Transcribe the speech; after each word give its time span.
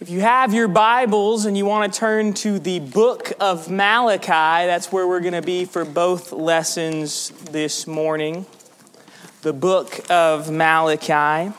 If 0.00 0.08
you 0.08 0.22
have 0.22 0.54
your 0.54 0.66
Bibles 0.66 1.44
and 1.44 1.58
you 1.58 1.66
want 1.66 1.92
to 1.92 2.00
turn 2.00 2.32
to 2.32 2.58
the 2.58 2.80
book 2.80 3.34
of 3.38 3.68
Malachi, 3.68 4.66
that's 4.66 4.90
where 4.90 5.06
we're 5.06 5.20
going 5.20 5.34
to 5.34 5.42
be 5.42 5.66
for 5.66 5.84
both 5.84 6.32
lessons 6.32 7.28
this 7.50 7.86
morning. 7.86 8.46
The 9.42 9.52
book 9.52 10.00
of 10.08 10.50
Malachi. 10.50 11.52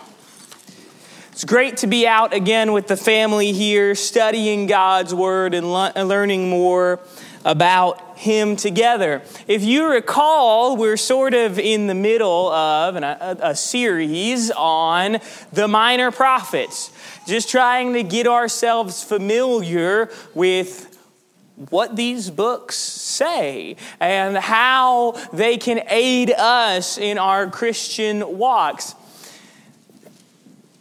It's 1.33 1.43
great 1.45 1.77
to 1.77 1.87
be 1.87 2.07
out 2.07 2.33
again 2.33 2.73
with 2.73 2.87
the 2.87 2.97
family 2.97 3.51
here, 3.51 3.93
studying 3.93 4.65
God's 4.65 5.13
Word 5.13 5.53
and 5.53 5.71
learning 5.71 6.49
more 6.49 6.99
about 7.43 8.17
Him 8.17 8.55
together. 8.55 9.21
If 9.47 9.63
you 9.63 9.89
recall, 9.89 10.77
we're 10.77 10.97
sort 10.97 11.33
of 11.33 11.57
in 11.57 11.87
the 11.87 11.95
middle 11.95 12.49
of 12.49 12.95
an, 12.95 13.03
a, 13.03 13.37
a 13.41 13.55
series 13.55 14.51
on 14.51 15.17
the 15.51 15.67
minor 15.67 16.11
prophets 16.11 16.91
just 17.27 17.49
trying 17.49 17.93
to 17.93 18.03
get 18.03 18.27
ourselves 18.27 19.03
familiar 19.03 20.09
with 20.33 20.87
what 21.69 21.95
these 21.95 22.31
books 22.31 22.75
say 22.75 23.75
and 23.99 24.37
how 24.37 25.11
they 25.31 25.57
can 25.57 25.81
aid 25.87 26.31
us 26.31 26.97
in 26.97 27.17
our 27.17 27.49
Christian 27.49 28.37
walks. 28.37 28.95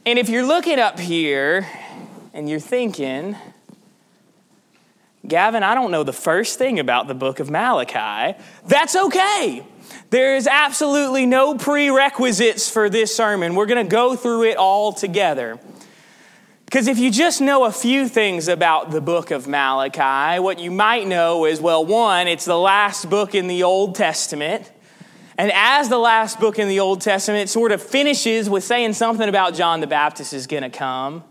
And 0.06 0.18
if 0.18 0.28
you're 0.28 0.46
looking 0.46 0.78
up 0.78 0.98
here 0.98 1.68
and 2.32 2.48
you're 2.48 2.60
thinking, 2.60 3.36
Gavin, 5.26 5.62
I 5.62 5.74
don't 5.74 5.90
know 5.90 6.02
the 6.02 6.12
first 6.12 6.58
thing 6.58 6.78
about 6.78 7.06
the 7.06 7.14
book 7.14 7.40
of 7.40 7.50
Malachi, 7.50 8.38
that's 8.66 8.96
okay. 8.96 9.64
There 10.10 10.36
is 10.36 10.46
absolutely 10.46 11.26
no 11.26 11.56
prerequisites 11.56 12.70
for 12.70 12.88
this 12.88 13.14
sermon. 13.14 13.54
We're 13.54 13.66
going 13.66 13.84
to 13.84 13.90
go 13.90 14.16
through 14.16 14.44
it 14.44 14.56
all 14.56 14.92
together. 14.92 15.58
Because 16.64 16.86
if 16.86 16.98
you 16.98 17.10
just 17.10 17.40
know 17.40 17.64
a 17.64 17.72
few 17.72 18.08
things 18.08 18.46
about 18.46 18.92
the 18.92 19.00
book 19.00 19.32
of 19.32 19.48
Malachi, 19.48 20.40
what 20.40 20.60
you 20.60 20.70
might 20.70 21.06
know 21.06 21.44
is 21.44 21.60
well, 21.60 21.84
one, 21.84 22.28
it's 22.28 22.44
the 22.44 22.58
last 22.58 23.10
book 23.10 23.34
in 23.34 23.48
the 23.48 23.64
Old 23.64 23.96
Testament. 23.96 24.70
And 25.36 25.50
as 25.52 25.88
the 25.88 25.98
last 25.98 26.38
book 26.38 26.58
in 26.58 26.68
the 26.68 26.80
Old 26.80 27.00
Testament, 27.00 27.42
it 27.42 27.48
sort 27.48 27.72
of 27.72 27.82
finishes 27.82 28.48
with 28.48 28.62
saying 28.62 28.92
something 28.92 29.28
about 29.28 29.54
John 29.54 29.80
the 29.80 29.86
Baptist 29.86 30.32
is 30.32 30.46
going 30.46 30.62
to 30.62 30.70
come. 30.70 31.24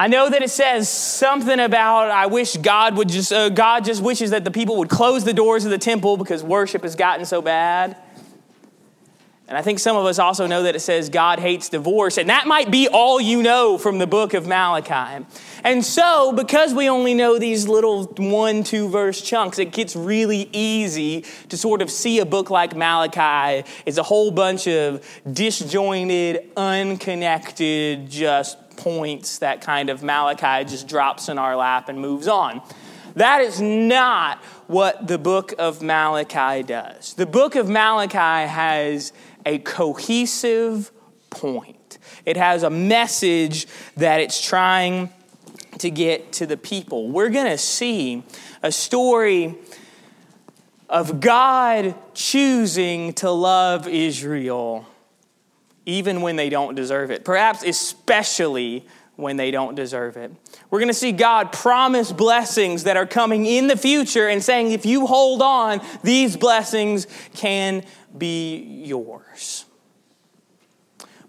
I 0.00 0.06
know 0.06 0.30
that 0.30 0.42
it 0.42 0.50
says 0.50 0.88
something 0.88 1.58
about 1.58 2.12
I 2.12 2.26
wish 2.26 2.56
God 2.56 2.96
would 2.96 3.08
just, 3.08 3.32
uh, 3.32 3.48
God 3.48 3.84
just 3.84 4.00
wishes 4.00 4.30
that 4.30 4.44
the 4.44 4.50
people 4.52 4.76
would 4.76 4.88
close 4.88 5.24
the 5.24 5.32
doors 5.32 5.64
of 5.64 5.72
the 5.72 5.78
temple 5.78 6.16
because 6.16 6.40
worship 6.44 6.82
has 6.82 6.94
gotten 6.94 7.26
so 7.26 7.42
bad. 7.42 7.96
And 9.48 9.56
I 9.56 9.62
think 9.62 9.78
some 9.78 9.96
of 9.96 10.04
us 10.04 10.18
also 10.18 10.46
know 10.46 10.64
that 10.64 10.76
it 10.76 10.80
says 10.80 11.08
God 11.08 11.40
hates 11.40 11.70
divorce, 11.70 12.18
and 12.18 12.28
that 12.28 12.46
might 12.46 12.70
be 12.70 12.86
all 12.86 13.18
you 13.18 13.42
know 13.42 13.78
from 13.78 13.98
the 13.98 14.06
book 14.06 14.34
of 14.34 14.46
Malachi. 14.46 15.24
And 15.64 15.82
so, 15.82 16.32
because 16.32 16.74
we 16.74 16.88
only 16.88 17.14
know 17.14 17.38
these 17.38 17.66
little 17.66 18.04
one, 18.18 18.62
two 18.62 18.90
verse 18.90 19.22
chunks, 19.22 19.58
it 19.58 19.72
gets 19.72 19.96
really 19.96 20.50
easy 20.52 21.24
to 21.48 21.56
sort 21.56 21.80
of 21.80 21.90
see 21.90 22.20
a 22.20 22.26
book 22.26 22.50
like 22.50 22.76
Malachi 22.76 23.66
is 23.86 23.96
a 23.96 24.02
whole 24.02 24.30
bunch 24.30 24.68
of 24.68 25.02
disjointed, 25.32 26.50
unconnected, 26.54 28.10
just 28.10 28.58
points 28.78 29.38
that 29.40 29.60
kind 29.60 29.90
of 29.90 30.02
Malachi 30.02 30.64
just 30.64 30.88
drops 30.88 31.28
in 31.28 31.36
our 31.36 31.54
lap 31.54 31.90
and 31.90 32.00
moves 32.00 32.26
on. 32.26 32.62
That 33.14 33.42
is 33.42 33.60
not 33.60 34.38
what 34.68 35.06
the 35.06 35.18
book 35.18 35.52
of 35.58 35.82
Malachi 35.82 36.62
does. 36.62 37.14
The 37.14 37.26
book 37.26 37.56
of 37.56 37.68
Malachi 37.68 38.48
has 38.48 39.12
a 39.44 39.58
cohesive 39.58 40.92
point. 41.28 41.98
It 42.24 42.36
has 42.36 42.62
a 42.62 42.70
message 42.70 43.66
that 43.96 44.20
it's 44.20 44.40
trying 44.40 45.10
to 45.78 45.90
get 45.90 46.32
to 46.34 46.46
the 46.46 46.56
people. 46.56 47.08
We're 47.08 47.30
going 47.30 47.50
to 47.50 47.58
see 47.58 48.22
a 48.62 48.72
story 48.72 49.56
of 50.88 51.20
God 51.20 51.94
choosing 52.14 53.12
to 53.14 53.30
love 53.30 53.86
Israel 53.86 54.86
even 55.88 56.20
when 56.20 56.36
they 56.36 56.50
don't 56.50 56.74
deserve 56.74 57.10
it, 57.10 57.24
perhaps 57.24 57.64
especially 57.64 58.86
when 59.16 59.38
they 59.38 59.50
don't 59.50 59.74
deserve 59.74 60.18
it. 60.18 60.30
We're 60.70 60.80
going 60.80 60.90
to 60.90 60.94
see 60.94 61.12
God 61.12 61.50
promise 61.50 62.12
blessings 62.12 62.84
that 62.84 62.98
are 62.98 63.06
coming 63.06 63.46
in 63.46 63.68
the 63.68 63.76
future 63.76 64.28
and 64.28 64.44
saying, 64.44 64.72
if 64.72 64.84
you 64.84 65.06
hold 65.06 65.40
on, 65.40 65.80
these 66.02 66.36
blessings 66.36 67.06
can 67.34 67.84
be 68.16 68.82
yours. 68.84 69.64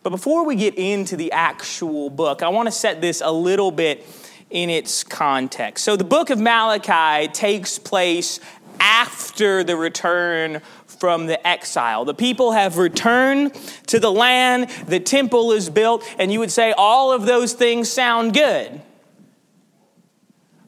But 0.03 0.09
before 0.09 0.46
we 0.46 0.56
get 0.56 0.76
into 0.76 1.16
the 1.16 1.31
actual 1.31 2.09
book, 2.09 2.44
I 2.44 2.50
want 2.50 2.68
to 2.68 2.72
set 2.72 3.00
this 3.00 3.22
a 3.24 3.31
little 3.31 3.72
bit 3.72 4.06
in 4.50 4.70
its 4.70 5.03
context. 5.03 5.86
So, 5.86 5.96
the 5.96 6.03
book 6.03 6.30
of 6.31 6.40
Malachi 6.40 7.28
takes 7.31 7.78
place 7.78 8.40
after 8.80 9.64
the 9.64 9.76
return 9.76 10.62
from 10.99 11.27
the 11.27 11.45
exile. 11.47 12.05
The 12.05 12.13
people 12.13 12.51
have 12.51 12.77
returned 12.77 13.53
to 13.87 13.99
the 13.99 14.11
land, 14.11 14.69
the 14.87 14.99
temple 14.99 15.51
is 15.51 15.69
built, 15.69 16.03
and 16.19 16.31
you 16.31 16.39
would 16.39 16.51
say 16.51 16.73
all 16.73 17.11
of 17.11 17.25
those 17.25 17.53
things 17.53 17.89
sound 17.89 18.33
good. 18.33 18.81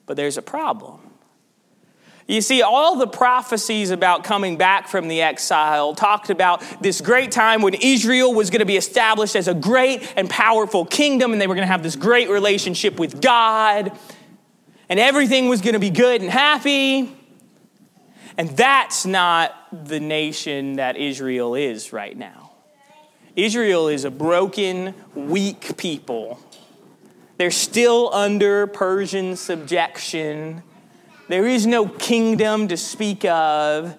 But 0.06 0.18
there's 0.18 0.38
a 0.38 0.42
problem. 0.42 1.00
You 2.28 2.40
see, 2.40 2.62
all 2.62 2.96
the 2.96 3.08
prophecies 3.08 3.92
about 3.92 4.24
coming 4.24 4.56
back 4.56 4.88
from 4.88 5.10
the 5.10 5.22
exile 5.22 5.94
talked 5.94 6.30
about 6.30 6.64
this 6.82 7.02
great 7.02 7.32
time 7.32 7.62
when 7.62 7.74
Israel 7.74 8.34
was 8.34 8.50
going 8.50 8.60
to 8.60 8.66
be 8.66 8.78
established 8.78 9.36
as 9.36 9.50
a 9.50 9.54
great 9.54 10.14
and 10.16 10.30
powerful 10.30 10.86
kingdom, 10.86 11.34
and 11.34 11.42
they 11.42 11.48
were 11.48 11.56
going 11.56 11.68
to 11.68 11.72
have 11.72 11.84
this 11.84 11.98
great 11.98 12.30
relationship 12.30 12.98
with 12.98 13.22
God, 13.22 13.92
and 14.88 15.00
everything 15.00 15.50
was 15.50 15.62
going 15.62 15.74
to 15.74 15.80
be 15.80 15.90
good 15.90 16.22
and 16.22 16.30
happy. 16.30 17.14
And 18.38 18.50
that's 18.52 19.06
not 19.06 19.56
the 19.72 20.00
nation 20.00 20.74
that 20.74 20.98
Israel 20.98 21.56
is 21.56 21.92
right 21.92 22.18
now. 22.18 22.52
Israel 23.36 23.88
is 23.88 24.06
a 24.06 24.12
broken, 24.12 24.94
weak 25.16 25.78
people. 25.78 26.40
They're 27.38 27.52
still 27.52 28.14
under 28.14 28.68
Persian 28.68 29.36
subjection. 29.36 30.64
There 31.28 31.48
is 31.48 31.66
no 31.66 31.88
kingdom 31.88 32.68
to 32.68 32.78
speak 32.78 33.26
of. 33.26 33.98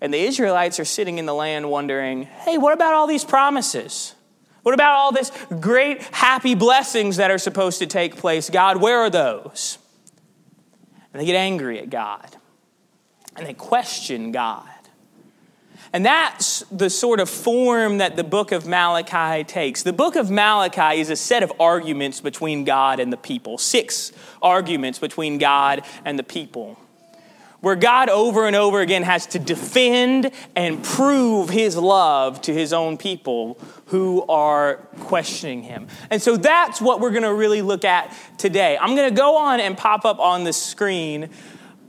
And 0.00 0.14
the 0.14 0.20
Israelites 0.20 0.80
are 0.80 0.84
sitting 0.84 1.18
in 1.18 1.26
the 1.26 1.34
land 1.34 1.70
wondering 1.70 2.22
hey, 2.22 2.56
what 2.56 2.72
about 2.72 2.94
all 2.94 3.06
these 3.06 3.24
promises? 3.24 4.14
What 4.62 4.74
about 4.74 4.94
all 4.94 5.12
this 5.12 5.32
great, 5.60 6.02
happy 6.02 6.54
blessings 6.54 7.16
that 7.16 7.30
are 7.30 7.38
supposed 7.38 7.78
to 7.78 7.86
take 7.86 8.16
place? 8.16 8.50
God, 8.50 8.82
where 8.82 8.98
are 8.98 9.10
those? 9.10 9.78
And 11.12 11.22
they 11.22 11.26
get 11.26 11.36
angry 11.36 11.78
at 11.78 11.88
God 11.88 12.36
and 13.38 13.46
they 13.46 13.54
question 13.54 14.32
God. 14.32 14.68
And 15.92 16.04
that's 16.04 16.60
the 16.70 16.90
sort 16.90 17.18
of 17.18 17.30
form 17.30 17.98
that 17.98 18.16
the 18.16 18.24
book 18.24 18.52
of 18.52 18.66
Malachi 18.66 19.44
takes. 19.44 19.82
The 19.82 19.92
book 19.92 20.16
of 20.16 20.30
Malachi 20.30 21.00
is 21.00 21.08
a 21.08 21.16
set 21.16 21.42
of 21.42 21.52
arguments 21.58 22.20
between 22.20 22.64
God 22.64 23.00
and 23.00 23.12
the 23.12 23.16
people, 23.16 23.56
six 23.56 24.12
arguments 24.42 24.98
between 24.98 25.38
God 25.38 25.82
and 26.04 26.18
the 26.18 26.22
people, 26.22 26.78
where 27.60 27.74
God 27.74 28.10
over 28.10 28.46
and 28.46 28.54
over 28.54 28.80
again 28.80 29.02
has 29.02 29.26
to 29.28 29.38
defend 29.38 30.30
and 30.54 30.84
prove 30.84 31.48
his 31.48 31.74
love 31.74 32.42
to 32.42 32.52
his 32.52 32.74
own 32.74 32.98
people 32.98 33.58
who 33.86 34.26
are 34.28 34.76
questioning 35.00 35.62
him. 35.62 35.88
And 36.10 36.20
so 36.20 36.36
that's 36.36 36.82
what 36.82 37.00
we're 37.00 37.10
going 37.10 37.22
to 37.22 37.34
really 37.34 37.62
look 37.62 37.86
at 37.86 38.14
today. 38.36 38.76
I'm 38.78 38.94
going 38.94 39.08
to 39.08 39.16
go 39.16 39.38
on 39.38 39.58
and 39.58 39.76
pop 39.76 40.04
up 40.04 40.18
on 40.18 40.44
the 40.44 40.52
screen 40.52 41.30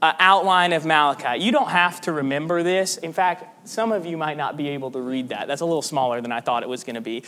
uh, 0.01 0.13
outline 0.19 0.73
of 0.73 0.85
Malachi. 0.85 1.41
You 1.43 1.51
don't 1.51 1.69
have 1.69 2.01
to 2.01 2.11
remember 2.11 2.63
this. 2.63 2.97
In 2.97 3.13
fact, 3.13 3.67
some 3.67 3.91
of 3.91 4.05
you 4.05 4.17
might 4.17 4.37
not 4.37 4.57
be 4.57 4.69
able 4.69 4.91
to 4.91 5.01
read 5.01 5.29
that. 5.29 5.47
That's 5.47 5.61
a 5.61 5.65
little 5.65 5.81
smaller 5.81 6.21
than 6.21 6.31
I 6.31 6.41
thought 6.41 6.63
it 6.63 6.69
was 6.69 6.83
going 6.83 6.95
to 6.95 7.01
be. 7.01 7.23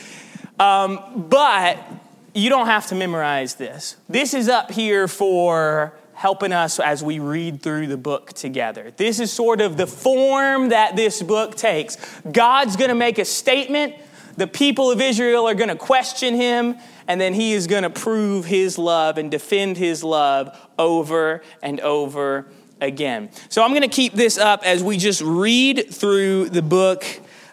Um, 0.59 1.25
but 1.29 1.77
you 2.33 2.49
don't 2.49 2.67
have 2.67 2.87
to 2.87 2.95
memorize 2.95 3.55
this. 3.55 3.97
This 4.07 4.33
is 4.33 4.47
up 4.47 4.71
here 4.71 5.07
for 5.07 5.93
helping 6.13 6.53
us 6.53 6.79
as 6.79 7.03
we 7.03 7.19
read 7.19 7.61
through 7.61 7.87
the 7.87 7.97
book 7.97 8.31
together. 8.33 8.93
This 8.95 9.19
is 9.19 9.33
sort 9.33 9.59
of 9.59 9.75
the 9.75 9.87
form 9.87 10.69
that 10.69 10.95
this 10.95 11.21
book 11.23 11.55
takes. 11.55 11.97
God's 12.31 12.75
going 12.75 12.89
to 12.89 12.95
make 12.95 13.17
a 13.17 13.25
statement, 13.25 13.95
the 14.37 14.47
people 14.47 14.91
of 14.91 15.01
Israel 15.01 15.49
are 15.49 15.55
going 15.55 15.69
to 15.69 15.75
question 15.75 16.35
him, 16.35 16.77
and 17.07 17.19
then 17.19 17.33
he 17.33 17.53
is 17.53 17.67
going 17.67 17.83
to 17.83 17.89
prove 17.89 18.45
his 18.45 18.77
love 18.77 19.17
and 19.17 19.31
defend 19.31 19.77
his 19.77 20.03
love 20.03 20.55
over 20.77 21.41
and 21.61 21.79
over 21.79 22.45
again. 22.81 23.29
So 23.49 23.63
I'm 23.63 23.69
going 23.69 23.83
to 23.83 23.87
keep 23.87 24.13
this 24.13 24.37
up 24.37 24.63
as 24.65 24.83
we 24.83 24.97
just 24.97 25.21
read 25.21 25.93
through 25.93 26.49
the 26.49 26.61
book 26.61 27.05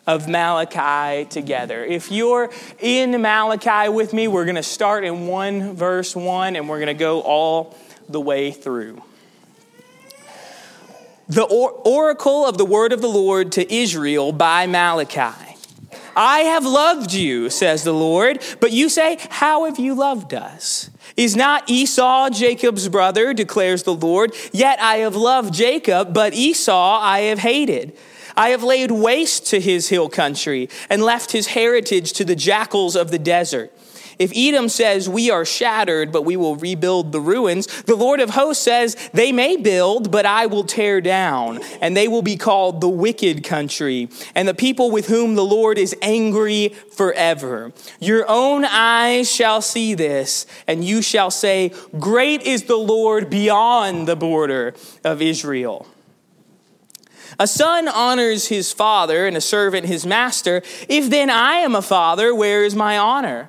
of 0.07 0.27
Malachi 0.27 1.27
together. 1.27 1.85
If 1.85 2.11
you're 2.11 2.51
in 2.81 3.11
Malachi 3.21 3.91
with 3.91 4.15
me, 4.15 4.27
we're 4.27 4.47
going 4.47 4.57
to 4.57 4.63
start 4.63 5.05
in 5.05 5.27
1 5.27 5.75
verse 5.75 6.17
1 6.17 6.57
and 6.57 6.69
we're 6.69 6.79
going 6.79 6.87
to 6.89 6.95
go 6.95 7.21
all 7.21 7.77
the 8.09 8.21
way 8.21 8.51
through. 8.51 9.03
The 11.29 11.43
or- 11.43 11.73
oracle 11.85 12.47
of 12.47 12.57
the 12.57 12.65
word 12.65 12.95
of 12.95 13.03
the 13.03 13.09
Lord 13.09 13.53
to 13.53 13.73
Israel 13.73 14.33
by 14.33 14.67
Malachi. 14.67 15.57
I 16.17 16.41
have 16.41 16.65
loved 16.65 17.13
you, 17.13 17.51
says 17.51 17.85
the 17.85 17.93
Lord. 17.93 18.43
But 18.61 18.73
you 18.73 18.89
say, 18.89 19.19
How 19.29 19.67
have 19.67 19.79
you 19.79 19.95
loved 19.95 20.33
us? 20.33 20.91
Is 21.19 21.35
not 21.35 21.69
Esau 21.69 22.31
Jacob's 22.31 22.89
brother, 22.89 23.35
declares 23.35 23.83
the 23.83 23.93
Lord? 23.93 24.37
Yet 24.53 24.81
I 24.81 24.99
have 24.99 25.17
loved 25.17 25.53
Jacob, 25.53 26.15
but 26.15 26.33
Esau 26.33 27.01
I 27.03 27.23
have 27.23 27.41
hated. 27.41 27.93
I 28.37 28.51
have 28.51 28.63
laid 28.63 28.93
waste 28.93 29.45
to 29.49 29.59
his 29.59 29.89
hill 29.89 30.09
country 30.09 30.69
and 30.89 31.03
left 31.03 31.33
his 31.33 31.49
heritage 31.49 32.13
to 32.13 32.25
the 32.25 32.37
jackals 32.37 32.95
of 32.95 33.11
the 33.11 33.19
desert. 33.19 33.73
If 34.19 34.33
Edom 34.35 34.69
says, 34.69 35.09
We 35.09 35.31
are 35.31 35.45
shattered, 35.45 36.13
but 36.13 36.25
we 36.25 36.37
will 36.37 36.57
rebuild 36.57 37.13
the 37.13 37.21
ruins, 37.21 37.67
the 37.83 37.95
Lord 37.95 38.21
of 38.21 38.31
hosts 38.31 38.65
says, 38.65 38.97
They 39.13 39.33
may 39.33 39.57
build, 39.57 40.11
but 40.11 40.27
I 40.27 40.47
will 40.47 40.65
tear 40.65 41.01
down, 41.01 41.61
and 41.81 41.97
they 41.97 42.09
will 42.09 42.23
be 42.23 42.37
called 42.37 42.81
the 42.81 42.89
wicked 42.89 43.45
country, 43.45 44.09
and 44.35 44.49
the 44.49 44.55
people 44.55 44.91
with 44.91 45.07
whom 45.07 45.35
the 45.35 45.45
Lord 45.45 45.79
is 45.79 45.95
angry 46.03 46.71
forever. 46.97 47.73
Your 48.01 48.25
own 48.29 48.65
eyes 48.65 49.31
shall 49.31 49.63
see 49.63 49.95
this, 49.95 50.47
and 50.67 50.85
you 50.85 51.01
shall 51.03 51.31
say, 51.31 51.73
Great 51.99 52.43
is 52.43 52.65
the 52.65 52.77
Lord 52.77 53.31
beyond 53.31 54.09
the 54.09 54.17
border 54.17 54.75
of 55.05 55.23
Israel. 55.23 55.87
A 57.39 57.47
son 57.47 57.87
honors 57.87 58.49
his 58.49 58.73
father, 58.73 59.27
and 59.27 59.37
a 59.37 59.41
servant 59.41 59.87
his 59.87 60.05
master. 60.05 60.63
If 60.89 61.09
then 61.09 61.31
I 61.31 61.57
am 61.57 61.75
a 61.75 61.83
father, 61.83 62.35
where 62.35 62.65
is 62.65 62.75
my 62.75 62.99
honor? 62.99 63.49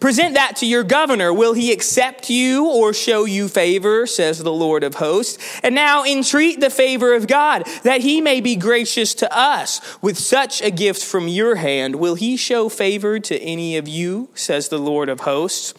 Present 0.00 0.34
that 0.34 0.54
to 0.56 0.66
your 0.66 0.84
governor. 0.84 1.32
Will 1.32 1.54
he 1.54 1.72
accept 1.72 2.30
you 2.30 2.66
or 2.66 2.92
show 2.92 3.24
you 3.24 3.48
favor, 3.48 4.06
says 4.06 4.38
the 4.38 4.52
Lord 4.52 4.84
of 4.84 4.94
hosts? 4.96 5.38
And 5.62 5.74
now 5.74 6.04
entreat 6.04 6.60
the 6.60 6.70
favor 6.70 7.14
of 7.14 7.26
God, 7.26 7.66
that 7.82 8.02
he 8.02 8.20
may 8.20 8.40
be 8.40 8.54
gracious 8.54 9.12
to 9.14 9.36
us. 9.36 9.80
With 10.00 10.16
such 10.16 10.62
a 10.62 10.70
gift 10.70 11.02
from 11.02 11.26
your 11.26 11.56
hand, 11.56 11.96
will 11.96 12.14
he 12.14 12.36
show 12.36 12.68
favor 12.68 13.18
to 13.18 13.40
any 13.40 13.76
of 13.76 13.88
you, 13.88 14.28
says 14.34 14.68
the 14.68 14.78
Lord 14.78 15.08
of 15.08 15.20
hosts? 15.20 15.74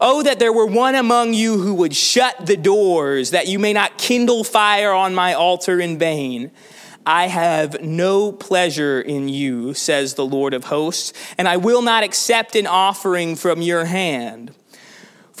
Oh, 0.00 0.22
that 0.22 0.38
there 0.38 0.52
were 0.52 0.66
one 0.66 0.94
among 0.94 1.34
you 1.34 1.58
who 1.58 1.74
would 1.74 1.94
shut 1.94 2.46
the 2.46 2.56
doors, 2.56 3.30
that 3.30 3.48
you 3.48 3.58
may 3.58 3.72
not 3.74 3.98
kindle 3.98 4.44
fire 4.44 4.92
on 4.92 5.14
my 5.14 5.34
altar 5.34 5.78
in 5.78 5.98
vain. 5.98 6.50
I 7.06 7.28
have 7.28 7.82
no 7.82 8.32
pleasure 8.32 9.00
in 9.00 9.28
you, 9.28 9.74
says 9.74 10.14
the 10.14 10.26
Lord 10.26 10.54
of 10.54 10.64
hosts, 10.64 11.12
and 11.36 11.48
I 11.48 11.56
will 11.56 11.82
not 11.82 12.04
accept 12.04 12.54
an 12.54 12.66
offering 12.66 13.36
from 13.36 13.60
your 13.60 13.84
hand. 13.84 14.54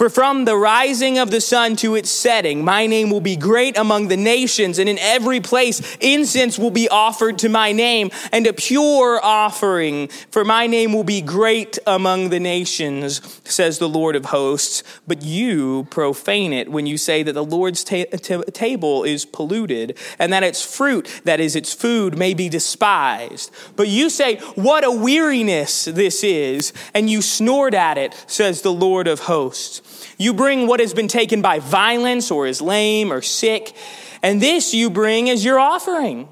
For 0.02 0.10
from 0.10 0.46
the 0.46 0.56
rising 0.56 1.18
of 1.18 1.30
the 1.30 1.40
sun 1.40 1.76
to 1.76 1.94
its 1.94 2.10
setting, 2.10 2.64
my 2.64 2.88
name 2.88 3.08
will 3.08 3.20
be 3.20 3.36
great 3.36 3.78
among 3.78 4.08
the 4.08 4.16
nations, 4.16 4.80
and 4.80 4.88
in 4.88 4.98
every 4.98 5.38
place 5.38 5.96
incense 6.00 6.58
will 6.58 6.72
be 6.72 6.88
offered 6.88 7.38
to 7.38 7.48
my 7.48 7.70
name, 7.70 8.10
and 8.32 8.44
a 8.48 8.52
pure 8.52 9.20
offering. 9.22 10.08
For 10.32 10.44
my 10.44 10.66
name 10.66 10.92
will 10.92 11.04
be 11.04 11.20
great 11.20 11.78
among 11.86 12.30
the 12.30 12.40
nations, 12.40 13.40
says 13.44 13.78
the 13.78 13.88
Lord 13.88 14.16
of 14.16 14.24
hosts. 14.24 14.82
But 15.06 15.22
you 15.22 15.86
profane 15.88 16.52
it 16.52 16.68
when 16.68 16.86
you 16.86 16.98
say 16.98 17.22
that 17.22 17.34
the 17.34 17.44
Lord's 17.44 17.84
ta- 17.84 18.06
ta- 18.20 18.42
table 18.52 19.04
is 19.04 19.24
polluted, 19.24 19.96
and 20.18 20.32
that 20.32 20.42
its 20.42 20.64
fruit, 20.64 21.20
that 21.22 21.38
is 21.38 21.54
its 21.54 21.72
food, 21.72 22.18
may 22.18 22.34
be 22.34 22.48
despised. 22.48 23.52
But 23.76 23.86
you 23.86 24.10
say, 24.10 24.38
What 24.56 24.82
a 24.82 24.90
weariness 24.90 25.84
this 25.84 26.24
is, 26.24 26.72
and 26.92 27.08
you 27.08 27.22
snort 27.22 27.72
at 27.72 27.98
it, 27.98 28.24
says 28.26 28.62
the 28.62 28.72
Lord 28.72 29.06
of 29.06 29.20
hosts. 29.20 29.91
You 30.22 30.32
bring 30.32 30.68
what 30.68 30.78
has 30.78 30.94
been 30.94 31.08
taken 31.08 31.42
by 31.42 31.58
violence 31.58 32.30
or 32.30 32.46
is 32.46 32.62
lame 32.62 33.12
or 33.12 33.22
sick, 33.22 33.74
and 34.22 34.40
this 34.40 34.72
you 34.72 34.88
bring 34.88 35.28
as 35.28 35.44
your 35.44 35.58
offering. 35.58 36.28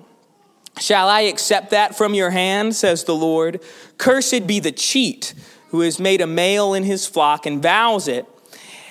Shall 0.79 1.09
I 1.09 1.23
accept 1.23 1.71
that 1.71 1.97
from 1.97 2.15
your 2.15 2.31
hand, 2.31 2.77
says 2.77 3.03
the 3.03 3.17
Lord? 3.17 3.61
Cursed 3.99 4.47
be 4.47 4.61
the 4.61 4.71
cheat 4.71 5.35
who 5.71 5.81
has 5.81 5.99
made 5.99 6.21
a 6.21 6.27
male 6.29 6.73
in 6.73 6.85
his 6.85 7.05
flock 7.05 7.47
and 7.47 7.61
vows 7.61 8.07
it, 8.07 8.27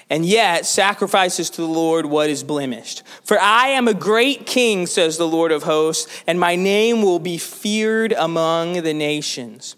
and 0.10 0.26
yet 0.26 0.66
sacrifices 0.66 1.50
to 1.52 1.62
the 1.62 1.68
Lord 1.68 2.06
what 2.06 2.30
is 2.30 2.44
blemished. 2.44 3.04
For 3.24 3.40
I 3.40 3.70
am 3.70 3.88
a 3.88 3.94
great 3.94 4.46
king, 4.46 4.86
says 4.86 5.18
the 5.18 5.26
Lord 5.26 5.54
of 5.54 5.64
hosts, 5.64 6.12
and 6.28 6.38
my 6.38 6.58
name 6.58 7.02
will 7.02 7.20
be 7.20 7.38
feared 7.38 8.12
among 8.12 8.74
the 8.84 8.94
nations. 8.94 9.78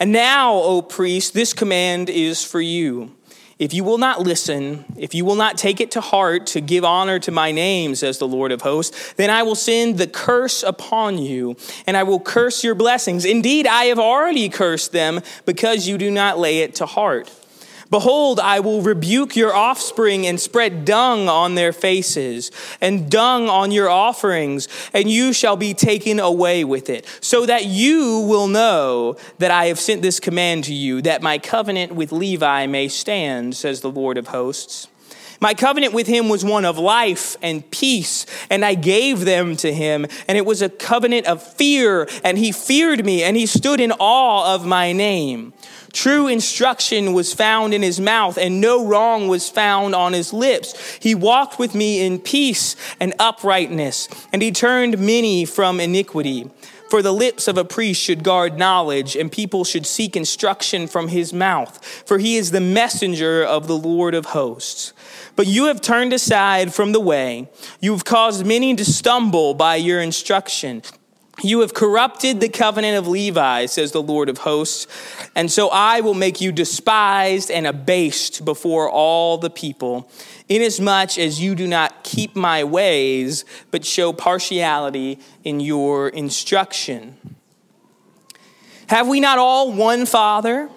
And 0.00 0.10
now, 0.10 0.54
O 0.54 0.82
priest, 0.82 1.32
this 1.32 1.52
command 1.52 2.10
is 2.10 2.42
for 2.42 2.60
you. 2.60 3.14
If 3.58 3.74
you 3.74 3.82
will 3.82 3.98
not 3.98 4.20
listen, 4.20 4.84
if 4.96 5.14
you 5.14 5.24
will 5.24 5.34
not 5.34 5.58
take 5.58 5.80
it 5.80 5.90
to 5.92 6.00
heart 6.00 6.46
to 6.48 6.60
give 6.60 6.84
honor 6.84 7.18
to 7.18 7.32
my 7.32 7.50
name, 7.50 7.96
says 7.96 8.18
the 8.18 8.28
Lord 8.28 8.52
of 8.52 8.62
hosts, 8.62 9.14
then 9.14 9.30
I 9.30 9.42
will 9.42 9.56
send 9.56 9.98
the 9.98 10.06
curse 10.06 10.62
upon 10.62 11.18
you, 11.18 11.56
and 11.84 11.96
I 11.96 12.04
will 12.04 12.20
curse 12.20 12.62
your 12.62 12.76
blessings. 12.76 13.24
Indeed, 13.24 13.66
I 13.66 13.86
have 13.86 13.98
already 13.98 14.48
cursed 14.48 14.92
them 14.92 15.22
because 15.44 15.88
you 15.88 15.98
do 15.98 16.08
not 16.08 16.38
lay 16.38 16.58
it 16.58 16.76
to 16.76 16.86
heart. 16.86 17.32
Behold, 17.90 18.38
I 18.38 18.60
will 18.60 18.82
rebuke 18.82 19.34
your 19.34 19.54
offspring 19.54 20.26
and 20.26 20.38
spread 20.38 20.84
dung 20.84 21.28
on 21.28 21.54
their 21.54 21.72
faces, 21.72 22.50
and 22.80 23.10
dung 23.10 23.48
on 23.48 23.70
your 23.70 23.88
offerings, 23.88 24.68
and 24.92 25.10
you 25.10 25.32
shall 25.32 25.56
be 25.56 25.72
taken 25.72 26.20
away 26.20 26.64
with 26.64 26.90
it, 26.90 27.06
so 27.20 27.46
that 27.46 27.64
you 27.64 28.20
will 28.28 28.46
know 28.46 29.16
that 29.38 29.50
I 29.50 29.66
have 29.66 29.78
sent 29.78 30.02
this 30.02 30.20
command 30.20 30.64
to 30.64 30.74
you, 30.74 31.00
that 31.02 31.22
my 31.22 31.38
covenant 31.38 31.92
with 31.92 32.12
Levi 32.12 32.66
may 32.66 32.88
stand, 32.88 33.56
says 33.56 33.80
the 33.80 33.90
Lord 33.90 34.18
of 34.18 34.28
hosts. 34.28 34.88
My 35.40 35.54
covenant 35.54 35.94
with 35.94 36.08
him 36.08 36.28
was 36.28 36.44
one 36.44 36.64
of 36.64 36.78
life 36.78 37.36
and 37.40 37.68
peace, 37.70 38.26
and 38.50 38.64
I 38.64 38.74
gave 38.74 39.20
them 39.20 39.54
to 39.58 39.72
him. 39.72 40.04
And 40.26 40.36
it 40.36 40.44
was 40.44 40.62
a 40.62 40.68
covenant 40.68 41.26
of 41.26 41.40
fear, 41.42 42.08
and 42.24 42.36
he 42.36 42.50
feared 42.50 43.04
me, 43.04 43.22
and 43.22 43.36
he 43.36 43.46
stood 43.46 43.80
in 43.80 43.92
awe 43.92 44.54
of 44.54 44.66
my 44.66 44.92
name. 44.92 45.52
True 45.98 46.28
instruction 46.28 47.12
was 47.12 47.34
found 47.34 47.74
in 47.74 47.82
his 47.82 47.98
mouth, 47.98 48.38
and 48.38 48.60
no 48.60 48.86
wrong 48.86 49.26
was 49.26 49.50
found 49.50 49.96
on 49.96 50.12
his 50.12 50.32
lips. 50.32 50.96
He 51.02 51.12
walked 51.12 51.58
with 51.58 51.74
me 51.74 52.06
in 52.06 52.20
peace 52.20 52.76
and 53.00 53.12
uprightness, 53.18 54.08
and 54.32 54.40
he 54.40 54.52
turned 54.52 55.00
many 55.00 55.44
from 55.44 55.80
iniquity. 55.80 56.52
For 56.88 57.02
the 57.02 57.12
lips 57.12 57.48
of 57.48 57.58
a 57.58 57.64
priest 57.64 58.00
should 58.00 58.22
guard 58.22 58.56
knowledge, 58.56 59.16
and 59.16 59.32
people 59.32 59.64
should 59.64 59.86
seek 59.86 60.14
instruction 60.14 60.86
from 60.86 61.08
his 61.08 61.32
mouth, 61.32 61.84
for 62.06 62.18
he 62.18 62.36
is 62.36 62.52
the 62.52 62.60
messenger 62.60 63.42
of 63.42 63.66
the 63.66 63.76
Lord 63.76 64.14
of 64.14 64.26
hosts. 64.26 64.92
But 65.34 65.48
you 65.48 65.64
have 65.64 65.80
turned 65.80 66.12
aside 66.12 66.72
from 66.72 66.92
the 66.92 67.00
way. 67.00 67.50
You 67.80 67.90
have 67.90 68.04
caused 68.04 68.46
many 68.46 68.76
to 68.76 68.84
stumble 68.84 69.52
by 69.52 69.74
your 69.74 70.00
instruction. 70.00 70.82
You 71.40 71.60
have 71.60 71.72
corrupted 71.72 72.40
the 72.40 72.48
covenant 72.48 72.98
of 72.98 73.06
Levi, 73.06 73.66
says 73.66 73.92
the 73.92 74.02
Lord 74.02 74.28
of 74.28 74.38
hosts, 74.38 74.88
and 75.36 75.50
so 75.50 75.68
I 75.68 76.00
will 76.00 76.14
make 76.14 76.40
you 76.40 76.50
despised 76.50 77.48
and 77.48 77.64
abased 77.64 78.44
before 78.44 78.90
all 78.90 79.38
the 79.38 79.50
people, 79.50 80.10
inasmuch 80.48 81.16
as 81.16 81.40
you 81.40 81.54
do 81.54 81.68
not 81.68 82.02
keep 82.02 82.34
my 82.34 82.64
ways, 82.64 83.44
but 83.70 83.84
show 83.84 84.12
partiality 84.12 85.20
in 85.44 85.60
your 85.60 86.08
instruction. 86.08 87.16
Have 88.88 89.06
we 89.06 89.20
not 89.20 89.38
all 89.38 89.72
one 89.72 90.06
Father? 90.06 90.68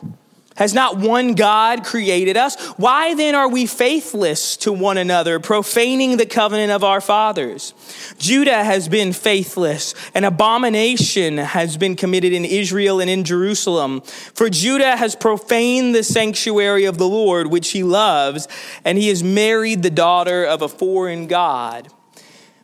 Has 0.61 0.75
not 0.75 0.99
one 0.99 1.33
God 1.33 1.83
created 1.83 2.37
us? 2.37 2.55
Why 2.77 3.15
then 3.15 3.33
are 3.33 3.49
we 3.49 3.65
faithless 3.65 4.55
to 4.57 4.71
one 4.71 4.99
another, 4.99 5.39
profaning 5.39 6.17
the 6.17 6.27
covenant 6.27 6.71
of 6.71 6.83
our 6.83 7.01
fathers? 7.01 7.73
Judah 8.19 8.63
has 8.63 8.87
been 8.87 9.11
faithless. 9.11 9.95
An 10.13 10.23
abomination 10.23 11.39
has 11.39 11.77
been 11.77 11.95
committed 11.95 12.31
in 12.31 12.45
Israel 12.45 12.99
and 12.99 13.09
in 13.09 13.23
Jerusalem. 13.23 14.01
For 14.01 14.51
Judah 14.51 14.95
has 14.95 15.15
profaned 15.15 15.95
the 15.95 16.03
sanctuary 16.03 16.85
of 16.85 16.99
the 16.99 17.07
Lord, 17.07 17.47
which 17.47 17.71
he 17.71 17.81
loves, 17.81 18.47
and 18.85 18.99
he 18.99 19.07
has 19.07 19.23
married 19.23 19.81
the 19.81 19.89
daughter 19.89 20.45
of 20.45 20.61
a 20.61 20.69
foreign 20.69 21.25
God. 21.25 21.91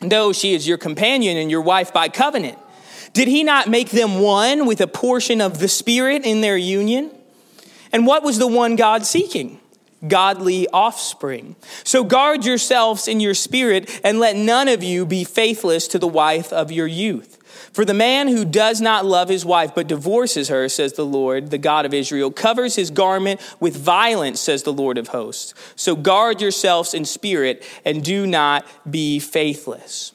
though 0.00 0.32
she 0.32 0.54
is 0.54 0.66
your 0.66 0.78
companion 0.78 1.36
and 1.36 1.50
your 1.50 1.62
wife 1.62 1.92
by 1.92 2.08
covenant. 2.08 2.58
Did 3.12 3.28
he 3.28 3.42
not 3.42 3.68
make 3.68 3.90
them 3.90 4.20
one 4.20 4.66
with 4.66 4.80
a 4.80 4.86
portion 4.86 5.40
of 5.40 5.58
the 5.58 5.68
Spirit 5.68 6.24
in 6.24 6.40
their 6.40 6.56
union? 6.56 7.10
And 7.92 8.06
what 8.06 8.22
was 8.22 8.38
the 8.38 8.46
one 8.46 8.76
God 8.76 9.06
seeking? 9.06 9.60
godly 10.06 10.68
offspring. 10.68 11.56
So 11.84 12.04
guard 12.04 12.44
yourselves 12.44 13.08
in 13.08 13.20
your 13.20 13.34
spirit, 13.34 14.00
and 14.04 14.18
let 14.20 14.36
none 14.36 14.68
of 14.68 14.82
you 14.82 15.06
be 15.06 15.24
faithless 15.24 15.88
to 15.88 15.98
the 15.98 16.06
wife 16.06 16.52
of 16.52 16.70
your 16.70 16.86
youth. 16.86 17.35
For 17.72 17.84
the 17.84 17.94
man 17.94 18.28
who 18.28 18.44
does 18.44 18.80
not 18.80 19.04
love 19.04 19.28
his 19.28 19.44
wife 19.44 19.74
but 19.74 19.86
divorces 19.86 20.48
her, 20.48 20.68
says 20.68 20.94
the 20.94 21.06
Lord, 21.06 21.50
the 21.50 21.58
God 21.58 21.86
of 21.86 21.94
Israel, 21.94 22.30
covers 22.30 22.76
his 22.76 22.90
garment 22.90 23.40
with 23.60 23.76
violence, 23.76 24.40
says 24.40 24.62
the 24.62 24.72
Lord 24.72 24.98
of 24.98 25.08
hosts. 25.08 25.54
So 25.74 25.96
guard 25.96 26.40
yourselves 26.40 26.94
in 26.94 27.04
spirit, 27.04 27.64
and 27.84 28.04
do 28.04 28.26
not 28.26 28.66
be 28.90 29.18
faithless. 29.18 30.12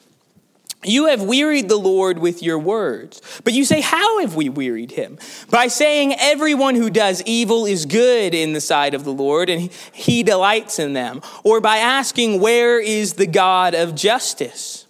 You 0.84 1.06
have 1.06 1.22
wearied 1.22 1.68
the 1.68 1.76
Lord 1.76 2.18
with 2.18 2.42
your 2.42 2.58
words. 2.58 3.22
But 3.44 3.52
you 3.52 3.64
say, 3.64 3.80
How 3.80 4.20
have 4.20 4.34
we 4.34 4.48
wearied 4.48 4.92
him? 4.92 5.18
By 5.48 5.68
saying, 5.68 6.14
Everyone 6.18 6.74
who 6.74 6.90
does 6.90 7.22
evil 7.22 7.66
is 7.66 7.86
good 7.86 8.34
in 8.34 8.52
the 8.52 8.60
sight 8.60 8.92
of 8.94 9.04
the 9.04 9.12
Lord, 9.12 9.48
and 9.48 9.70
he 9.92 10.24
delights 10.24 10.80
in 10.80 10.92
them. 10.92 11.20
Or 11.44 11.60
by 11.60 11.76
asking, 11.76 12.40
Where 12.40 12.80
is 12.80 13.14
the 13.14 13.28
God 13.28 13.74
of 13.74 13.94
justice? 13.94 14.81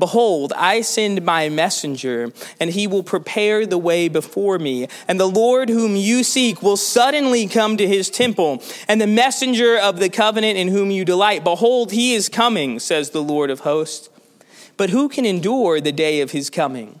Behold, 0.00 0.52
I 0.56 0.80
send 0.80 1.24
my 1.24 1.48
messenger, 1.48 2.32
and 2.58 2.70
he 2.70 2.88
will 2.88 3.04
prepare 3.04 3.64
the 3.64 3.78
way 3.78 4.08
before 4.08 4.58
me. 4.58 4.88
And 5.06 5.20
the 5.20 5.28
Lord 5.28 5.68
whom 5.68 5.94
you 5.94 6.24
seek 6.24 6.62
will 6.62 6.76
suddenly 6.76 7.46
come 7.46 7.76
to 7.76 7.86
his 7.86 8.10
temple, 8.10 8.60
and 8.88 9.00
the 9.00 9.06
messenger 9.06 9.78
of 9.78 10.00
the 10.00 10.08
covenant 10.08 10.58
in 10.58 10.68
whom 10.68 10.90
you 10.90 11.04
delight. 11.04 11.44
Behold, 11.44 11.92
he 11.92 12.14
is 12.14 12.28
coming, 12.28 12.80
says 12.80 13.10
the 13.10 13.22
Lord 13.22 13.50
of 13.50 13.60
hosts. 13.60 14.08
But 14.76 14.90
who 14.90 15.08
can 15.08 15.24
endure 15.24 15.80
the 15.80 15.92
day 15.92 16.22
of 16.22 16.32
his 16.32 16.50
coming? 16.50 17.00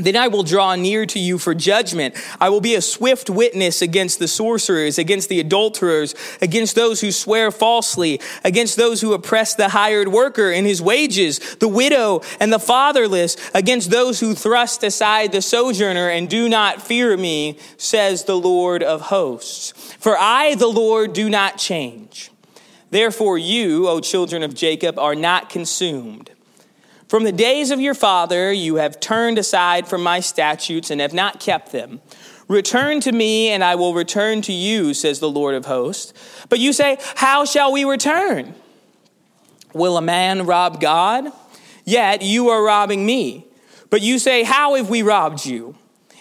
Then 0.00 0.16
I 0.16 0.28
will 0.28 0.42
draw 0.42 0.74
near 0.74 1.06
to 1.06 1.18
you 1.18 1.38
for 1.38 1.54
judgment. 1.54 2.14
I 2.40 2.48
will 2.48 2.60
be 2.60 2.74
a 2.74 2.82
swift 2.82 3.28
witness 3.28 3.82
against 3.82 4.18
the 4.18 4.28
sorcerers, 4.28 4.98
against 4.98 5.28
the 5.28 5.40
adulterers, 5.40 6.14
against 6.40 6.74
those 6.74 7.00
who 7.00 7.10
swear 7.10 7.50
falsely, 7.50 8.20
against 8.44 8.76
those 8.76 9.00
who 9.00 9.12
oppress 9.12 9.54
the 9.54 9.70
hired 9.70 10.08
worker 10.08 10.50
in 10.50 10.64
his 10.64 10.80
wages, 10.80 11.38
the 11.56 11.68
widow 11.68 12.22
and 12.40 12.52
the 12.52 12.58
fatherless, 12.58 13.36
against 13.54 13.90
those 13.90 14.20
who 14.20 14.34
thrust 14.34 14.82
aside 14.84 15.32
the 15.32 15.42
sojourner 15.42 16.08
and 16.08 16.28
do 16.28 16.48
not 16.48 16.82
fear 16.82 17.16
me, 17.16 17.58
says 17.76 18.24
the 18.24 18.36
Lord 18.36 18.82
of 18.82 19.02
hosts. 19.02 19.72
For 19.98 20.16
I, 20.16 20.54
the 20.54 20.68
Lord, 20.68 21.12
do 21.12 21.28
not 21.28 21.58
change. 21.58 22.30
Therefore, 22.90 23.36
you, 23.36 23.88
O 23.88 24.00
children 24.00 24.42
of 24.42 24.54
Jacob, 24.54 24.98
are 24.98 25.14
not 25.14 25.50
consumed. 25.50 26.30
From 27.08 27.24
the 27.24 27.32
days 27.32 27.70
of 27.70 27.80
your 27.80 27.94
father, 27.94 28.52
you 28.52 28.76
have 28.76 29.00
turned 29.00 29.38
aside 29.38 29.88
from 29.88 30.02
my 30.02 30.20
statutes 30.20 30.90
and 30.90 31.00
have 31.00 31.14
not 31.14 31.40
kept 31.40 31.72
them. 31.72 32.02
Return 32.48 33.00
to 33.00 33.12
me, 33.12 33.48
and 33.48 33.64
I 33.64 33.76
will 33.76 33.94
return 33.94 34.42
to 34.42 34.52
you, 34.52 34.92
says 34.92 35.18
the 35.18 35.30
Lord 35.30 35.54
of 35.54 35.64
hosts. 35.64 36.12
But 36.50 36.58
you 36.58 36.72
say, 36.72 36.98
How 37.16 37.46
shall 37.46 37.72
we 37.72 37.84
return? 37.84 38.54
Will 39.72 39.96
a 39.96 40.02
man 40.02 40.44
rob 40.44 40.80
God? 40.80 41.32
Yet 41.84 42.20
you 42.20 42.48
are 42.48 42.62
robbing 42.62 43.06
me. 43.06 43.46
But 43.88 44.02
you 44.02 44.18
say, 44.18 44.42
How 44.42 44.74
have 44.74 44.90
we 44.90 45.00
robbed 45.00 45.46
you? 45.46 45.76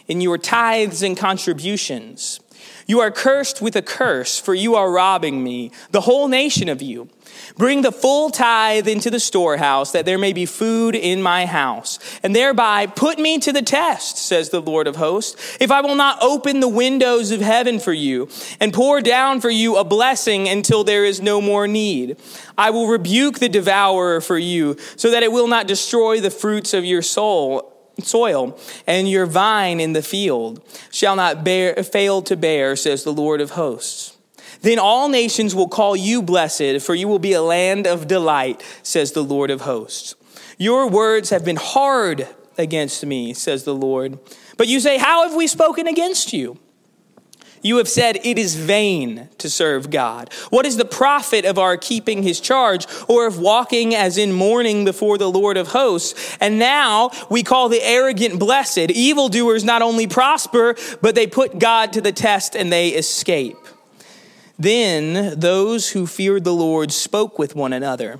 In 0.07 0.21
your 0.21 0.37
tithes 0.37 1.01
and 1.01 1.17
contributions. 1.17 2.39
You 2.87 3.01
are 3.01 3.11
cursed 3.11 3.61
with 3.61 3.75
a 3.75 3.81
curse, 3.81 4.39
for 4.39 4.55
you 4.55 4.75
are 4.75 4.89
robbing 4.89 5.43
me, 5.43 5.71
the 5.91 6.01
whole 6.01 6.29
nation 6.29 6.69
of 6.69 6.81
you. 6.81 7.09
Bring 7.57 7.81
the 7.81 7.91
full 7.91 8.29
tithe 8.29 8.87
into 8.87 9.09
the 9.09 9.19
storehouse, 9.19 9.91
that 9.91 10.05
there 10.05 10.17
may 10.17 10.31
be 10.31 10.45
food 10.45 10.95
in 10.95 11.21
my 11.21 11.45
house. 11.45 11.99
And 12.23 12.33
thereby 12.33 12.87
put 12.87 13.19
me 13.19 13.39
to 13.39 13.51
the 13.51 13.61
test, 13.61 14.17
says 14.17 14.49
the 14.49 14.61
Lord 14.61 14.87
of 14.87 14.95
hosts, 14.95 15.57
if 15.59 15.69
I 15.69 15.81
will 15.81 15.95
not 15.95 16.23
open 16.23 16.61
the 16.61 16.67
windows 16.69 17.31
of 17.31 17.41
heaven 17.41 17.79
for 17.79 17.93
you 17.93 18.29
and 18.61 18.73
pour 18.73 19.01
down 19.01 19.41
for 19.41 19.49
you 19.49 19.75
a 19.75 19.83
blessing 19.83 20.47
until 20.47 20.85
there 20.85 21.03
is 21.03 21.21
no 21.21 21.41
more 21.41 21.67
need. 21.67 22.17
I 22.57 22.69
will 22.69 22.87
rebuke 22.87 23.39
the 23.39 23.49
devourer 23.49 24.21
for 24.21 24.37
you, 24.37 24.77
so 24.95 25.11
that 25.11 25.23
it 25.23 25.31
will 25.33 25.47
not 25.47 25.67
destroy 25.67 26.21
the 26.21 26.31
fruits 26.31 26.73
of 26.73 26.85
your 26.85 27.01
soul 27.01 27.76
soil, 28.01 28.59
and 28.85 29.09
your 29.09 29.25
vine 29.25 29.79
in 29.79 29.93
the 29.93 30.01
field 30.01 30.61
shall 30.91 31.15
not 31.15 31.43
bear, 31.43 31.75
fail 31.83 32.21
to 32.23 32.35
bear, 32.35 32.75
says 32.75 33.03
the 33.03 33.13
Lord 33.13 33.41
of 33.41 33.51
hosts. 33.51 34.17
Then 34.61 34.79
all 34.79 35.09
nations 35.09 35.53
will 35.53 35.67
call 35.67 35.95
you 35.95 36.21
blessed, 36.21 36.81
for 36.81 36.95
you 36.95 37.07
will 37.07 37.19
be 37.19 37.33
a 37.33 37.41
land 37.41 37.85
of 37.85 38.07
delight, 38.07 38.63
says 38.83 39.11
the 39.11 39.23
Lord 39.23 39.51
of 39.51 39.61
hosts. 39.61 40.15
Your 40.57 40.89
words 40.89 41.29
have 41.29 41.45
been 41.45 41.57
hard 41.57 42.27
against 42.57 43.05
me, 43.05 43.33
says 43.33 43.63
the 43.63 43.75
Lord. 43.75 44.17
But 44.57 44.67
you 44.67 44.79
say, 44.79 44.97
How 44.97 45.27
have 45.27 45.35
we 45.35 45.47
spoken 45.47 45.87
against 45.87 46.33
you? 46.33 46.57
You 47.61 47.77
have 47.77 47.87
said 47.87 48.19
it 48.23 48.37
is 48.37 48.55
vain 48.55 49.29
to 49.37 49.49
serve 49.49 49.89
God. 49.89 50.31
What 50.49 50.65
is 50.65 50.77
the 50.77 50.85
profit 50.85 51.45
of 51.45 51.57
our 51.57 51.77
keeping 51.77 52.23
his 52.23 52.39
charge 52.39 52.85
or 53.07 53.27
of 53.27 53.39
walking 53.39 53.95
as 53.95 54.17
in 54.17 54.31
mourning 54.31 54.85
before 54.85 55.17
the 55.17 55.29
Lord 55.29 55.57
of 55.57 55.69
hosts? 55.69 56.37
And 56.39 56.59
now 56.59 57.11
we 57.29 57.43
call 57.43 57.69
the 57.69 57.81
arrogant 57.81 58.39
blessed. 58.39 58.91
Evildoers 58.91 59.63
not 59.63 59.81
only 59.81 60.07
prosper, 60.07 60.75
but 61.01 61.15
they 61.15 61.27
put 61.27 61.59
God 61.59 61.93
to 61.93 62.01
the 62.01 62.11
test 62.11 62.55
and 62.55 62.71
they 62.71 62.89
escape. 62.89 63.57
Then 64.59 65.39
those 65.39 65.91
who 65.91 66.07
feared 66.07 66.43
the 66.43 66.53
Lord 66.53 66.91
spoke 66.91 67.37
with 67.37 67.55
one 67.55 67.73
another. 67.73 68.19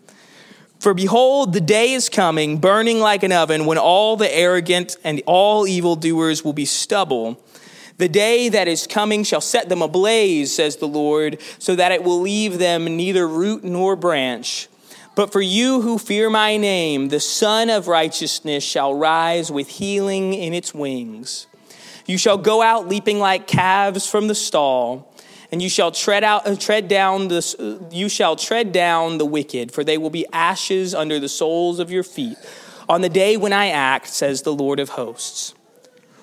For 0.81 0.95
behold, 0.95 1.53
the 1.53 1.61
day 1.61 1.91
is 1.91 2.09
coming, 2.09 2.57
burning 2.57 3.01
like 3.01 3.21
an 3.21 3.31
oven, 3.31 3.67
when 3.67 3.77
all 3.77 4.17
the 4.17 4.35
arrogant 4.35 4.97
and 5.03 5.21
all 5.27 5.67
evildoers 5.67 6.43
will 6.43 6.53
be 6.53 6.65
stubble. 6.65 7.39
The 7.99 8.09
day 8.09 8.49
that 8.49 8.67
is 8.67 8.87
coming 8.87 9.23
shall 9.23 9.41
set 9.41 9.69
them 9.69 9.83
ablaze, 9.83 10.55
says 10.55 10.77
the 10.77 10.87
Lord, 10.87 11.39
so 11.59 11.75
that 11.75 11.91
it 11.91 12.03
will 12.03 12.19
leave 12.19 12.57
them 12.57 12.97
neither 12.97 13.27
root 13.27 13.63
nor 13.63 13.95
branch. 13.95 14.69
But 15.13 15.31
for 15.31 15.39
you 15.39 15.81
who 15.81 15.99
fear 15.99 16.31
my 16.31 16.57
name, 16.57 17.09
the 17.09 17.19
Sun 17.19 17.69
of 17.69 17.87
Righteousness 17.87 18.63
shall 18.63 18.95
rise 18.95 19.51
with 19.51 19.67
healing 19.67 20.33
in 20.33 20.51
its 20.55 20.73
wings. 20.73 21.45
You 22.07 22.17
shall 22.17 22.39
go 22.39 22.63
out 22.63 22.87
leaping 22.87 23.19
like 23.19 23.45
calves 23.45 24.09
from 24.09 24.27
the 24.27 24.33
stall, 24.33 25.10
and 25.51 25.61
you 25.61 25.69
shall 25.69 25.91
tread 25.91 26.23
out 26.23 26.47
uh, 26.47 26.55
tread 26.55 26.87
down 26.87 27.27
the 27.27 27.55
uh, 27.59 27.85
you 27.93 28.09
shall 28.09 28.35
tread 28.35 28.71
down 28.71 29.17
the 29.17 29.25
wicked, 29.25 29.71
for 29.71 29.83
they 29.83 29.97
will 29.97 30.09
be 30.09 30.25
ashes 30.31 30.95
under 30.95 31.19
the 31.19 31.29
soles 31.29 31.79
of 31.79 31.91
your 31.91 32.03
feet 32.03 32.37
on 32.87 33.01
the 33.01 33.09
day 33.09 33.37
when 33.37 33.53
I 33.53 33.67
act, 33.67 34.07
says 34.07 34.41
the 34.41 34.53
Lord 34.53 34.79
of 34.79 34.89
hosts. 34.89 35.53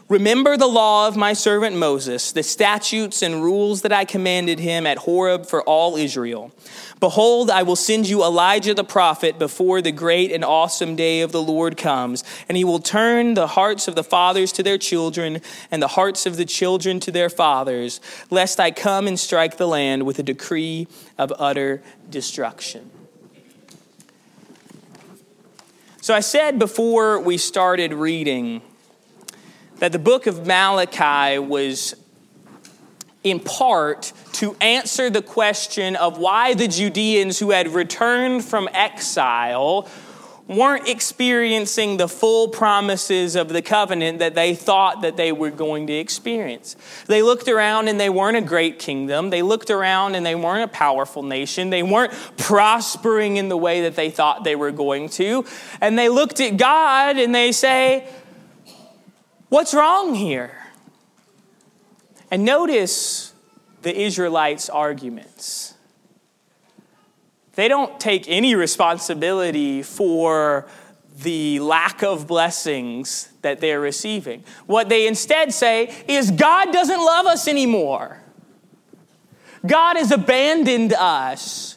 Remember 0.08 0.56
the 0.56 0.66
law 0.66 1.06
of 1.06 1.18
my 1.18 1.34
servant 1.34 1.76
Moses, 1.76 2.32
the 2.32 2.42
statutes 2.42 3.20
and 3.20 3.42
rules 3.42 3.82
that 3.82 3.92
I 3.92 4.06
commanded 4.06 4.58
him 4.58 4.86
at 4.86 4.96
Horeb 4.96 5.44
for 5.44 5.62
all 5.62 5.96
Israel. 5.96 6.50
Behold, 6.98 7.50
I 7.50 7.62
will 7.62 7.76
send 7.76 8.08
you 8.08 8.24
Elijah 8.24 8.72
the 8.72 8.84
prophet 8.84 9.38
before 9.38 9.82
the 9.82 9.92
great 9.92 10.32
and 10.32 10.42
awesome 10.42 10.96
day 10.96 11.20
of 11.20 11.30
the 11.30 11.42
Lord 11.42 11.76
comes, 11.76 12.24
and 12.48 12.56
he 12.56 12.64
will 12.64 12.78
turn 12.78 13.34
the 13.34 13.48
hearts 13.48 13.86
of 13.86 13.96
the 13.96 14.02
fathers 14.02 14.50
to 14.52 14.62
their 14.62 14.78
children, 14.78 15.42
and 15.70 15.82
the 15.82 15.88
hearts 15.88 16.24
of 16.24 16.38
the 16.38 16.46
children 16.46 17.00
to 17.00 17.12
their 17.12 17.28
fathers, 17.28 18.00
lest 18.30 18.58
I 18.58 18.70
come 18.70 19.06
and 19.06 19.20
strike 19.20 19.58
the 19.58 19.68
land 19.68 20.04
with 20.04 20.18
a 20.18 20.22
decree 20.22 20.88
of 21.18 21.34
utter 21.38 21.82
destruction. 22.08 22.90
So 26.00 26.14
I 26.14 26.20
said 26.20 26.58
before 26.58 27.20
we 27.20 27.36
started 27.36 27.92
reading 27.92 28.62
that 29.78 29.92
the 29.92 29.98
book 29.98 30.26
of 30.26 30.46
Malachi 30.46 31.38
was 31.38 31.94
in 33.24 33.40
part 33.40 34.12
to 34.34 34.56
answer 34.60 35.10
the 35.10 35.22
question 35.22 35.96
of 35.96 36.18
why 36.18 36.54
the 36.54 36.68
Judeans 36.68 37.38
who 37.38 37.50
had 37.50 37.68
returned 37.68 38.44
from 38.44 38.68
exile 38.72 39.88
weren't 40.46 40.88
experiencing 40.88 41.98
the 41.98 42.08
full 42.08 42.48
promises 42.48 43.36
of 43.36 43.50
the 43.50 43.60
covenant 43.60 44.20
that 44.20 44.34
they 44.34 44.54
thought 44.54 45.02
that 45.02 45.16
they 45.16 45.30
were 45.30 45.50
going 45.50 45.86
to 45.86 45.92
experience. 45.92 46.74
They 47.06 47.20
looked 47.20 47.48
around 47.48 47.88
and 47.88 48.00
they 48.00 48.08
weren't 48.08 48.38
a 48.38 48.40
great 48.40 48.78
kingdom. 48.78 49.28
They 49.28 49.42
looked 49.42 49.68
around 49.68 50.14
and 50.14 50.24
they 50.24 50.34
weren't 50.34 50.64
a 50.64 50.72
powerful 50.72 51.22
nation. 51.22 51.68
They 51.68 51.82
weren't 51.82 52.14
prospering 52.38 53.36
in 53.36 53.50
the 53.50 53.58
way 53.58 53.82
that 53.82 53.94
they 53.94 54.10
thought 54.10 54.42
they 54.42 54.56
were 54.56 54.70
going 54.70 55.10
to. 55.10 55.44
And 55.82 55.98
they 55.98 56.08
looked 56.08 56.40
at 56.40 56.56
God 56.56 57.18
and 57.18 57.34
they 57.34 57.52
say, 57.52 58.08
What's 59.48 59.72
wrong 59.72 60.14
here? 60.14 60.54
And 62.30 62.44
notice 62.44 63.32
the 63.82 63.98
Israelites' 63.98 64.68
arguments. 64.68 65.74
They 67.54 67.66
don't 67.66 67.98
take 67.98 68.28
any 68.28 68.54
responsibility 68.54 69.82
for 69.82 70.66
the 71.22 71.58
lack 71.60 72.02
of 72.02 72.26
blessings 72.26 73.30
that 73.42 73.60
they're 73.60 73.80
receiving. 73.80 74.44
What 74.66 74.88
they 74.88 75.08
instead 75.08 75.52
say 75.52 75.92
is 76.06 76.30
God 76.30 76.72
doesn't 76.72 77.00
love 77.00 77.26
us 77.26 77.48
anymore. 77.48 78.22
God 79.66 79.96
has 79.96 80.12
abandoned 80.12 80.92
us. 80.92 81.76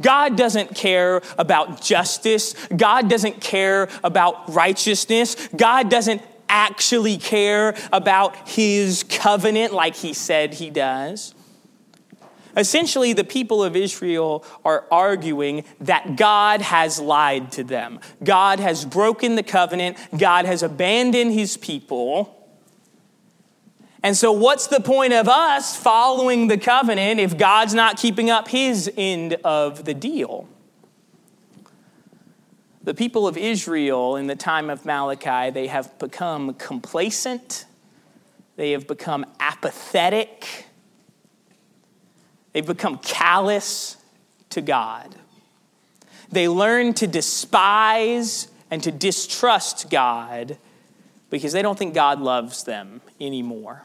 God 0.00 0.36
doesn't 0.36 0.74
care 0.74 1.20
about 1.36 1.82
justice. 1.82 2.54
God 2.74 3.10
doesn't 3.10 3.40
care 3.40 3.88
about 4.02 4.54
righteousness. 4.54 5.48
God 5.54 5.90
doesn't 5.90 6.22
actually 6.52 7.16
care 7.16 7.74
about 7.92 8.48
his 8.48 9.02
covenant 9.02 9.72
like 9.72 9.96
he 9.96 10.12
said 10.12 10.54
he 10.54 10.70
does. 10.70 11.34
Essentially, 12.54 13.14
the 13.14 13.24
people 13.24 13.64
of 13.64 13.74
Israel 13.74 14.44
are 14.62 14.84
arguing 14.90 15.64
that 15.80 16.16
God 16.16 16.60
has 16.60 17.00
lied 17.00 17.50
to 17.52 17.64
them. 17.64 17.98
God 18.22 18.60
has 18.60 18.84
broken 18.84 19.36
the 19.36 19.42
covenant. 19.42 19.96
God 20.16 20.44
has 20.44 20.62
abandoned 20.62 21.32
his 21.32 21.56
people. 21.56 22.38
And 24.02 24.14
so, 24.14 24.32
what's 24.32 24.66
the 24.66 24.80
point 24.80 25.14
of 25.14 25.28
us 25.28 25.76
following 25.76 26.48
the 26.48 26.58
covenant 26.58 27.20
if 27.20 27.38
God's 27.38 27.72
not 27.72 27.96
keeping 27.96 28.28
up 28.28 28.48
his 28.48 28.90
end 28.96 29.34
of 29.44 29.84
the 29.86 29.94
deal? 29.94 30.46
The 32.84 32.94
people 32.94 33.28
of 33.28 33.36
Israel 33.36 34.16
in 34.16 34.26
the 34.26 34.34
time 34.34 34.68
of 34.68 34.84
Malachi, 34.84 35.50
they 35.50 35.68
have 35.68 35.96
become 35.98 36.54
complacent, 36.54 37.64
they 38.56 38.72
have 38.72 38.88
become 38.88 39.24
apathetic, 39.38 40.66
they've 42.52 42.66
become 42.66 42.98
callous 42.98 43.96
to 44.50 44.60
God. 44.60 45.14
They 46.30 46.48
learn 46.48 46.94
to 46.94 47.06
despise 47.06 48.48
and 48.70 48.82
to 48.82 48.90
distrust 48.90 49.90
God 49.90 50.56
because 51.30 51.52
they 51.52 51.62
don't 51.62 51.78
think 51.78 51.94
God 51.94 52.20
loves 52.20 52.64
them 52.64 53.00
anymore. 53.20 53.82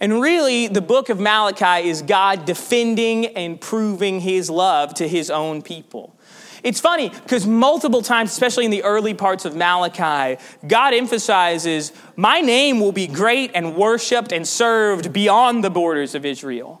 And 0.00 0.20
really, 0.20 0.66
the 0.66 0.80
book 0.80 1.10
of 1.10 1.20
Malachi 1.20 1.88
is 1.88 2.02
God 2.02 2.44
defending 2.44 3.26
and 3.26 3.60
proving 3.60 4.20
his 4.20 4.50
love 4.50 4.94
to 4.94 5.06
his 5.06 5.30
own 5.30 5.62
people. 5.62 6.16
It's 6.62 6.80
funny 6.80 7.08
because 7.08 7.46
multiple 7.46 8.02
times, 8.02 8.30
especially 8.30 8.64
in 8.64 8.70
the 8.70 8.84
early 8.84 9.14
parts 9.14 9.44
of 9.44 9.56
Malachi, 9.56 10.40
God 10.66 10.94
emphasizes, 10.94 11.92
My 12.14 12.40
name 12.40 12.78
will 12.78 12.92
be 12.92 13.08
great 13.08 13.50
and 13.54 13.74
worshiped 13.74 14.32
and 14.32 14.46
served 14.46 15.12
beyond 15.12 15.64
the 15.64 15.70
borders 15.70 16.14
of 16.14 16.24
Israel. 16.24 16.80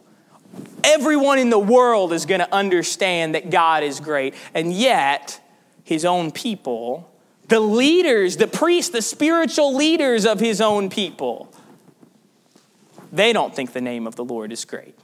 Everyone 0.84 1.38
in 1.38 1.50
the 1.50 1.58
world 1.58 2.12
is 2.12 2.26
going 2.26 2.40
to 2.40 2.54
understand 2.54 3.34
that 3.34 3.50
God 3.50 3.82
is 3.82 3.98
great. 3.98 4.34
And 4.54 4.72
yet, 4.72 5.40
his 5.82 6.04
own 6.04 6.30
people, 6.30 7.10
the 7.48 7.60
leaders, 7.60 8.36
the 8.36 8.46
priests, 8.46 8.90
the 8.90 9.02
spiritual 9.02 9.74
leaders 9.74 10.24
of 10.24 10.38
his 10.38 10.60
own 10.60 10.90
people, 10.90 11.52
they 13.12 13.32
don't 13.32 13.54
think 13.54 13.72
the 13.72 13.80
name 13.80 14.06
of 14.06 14.14
the 14.14 14.24
Lord 14.24 14.52
is 14.52 14.64
great. 14.64 14.96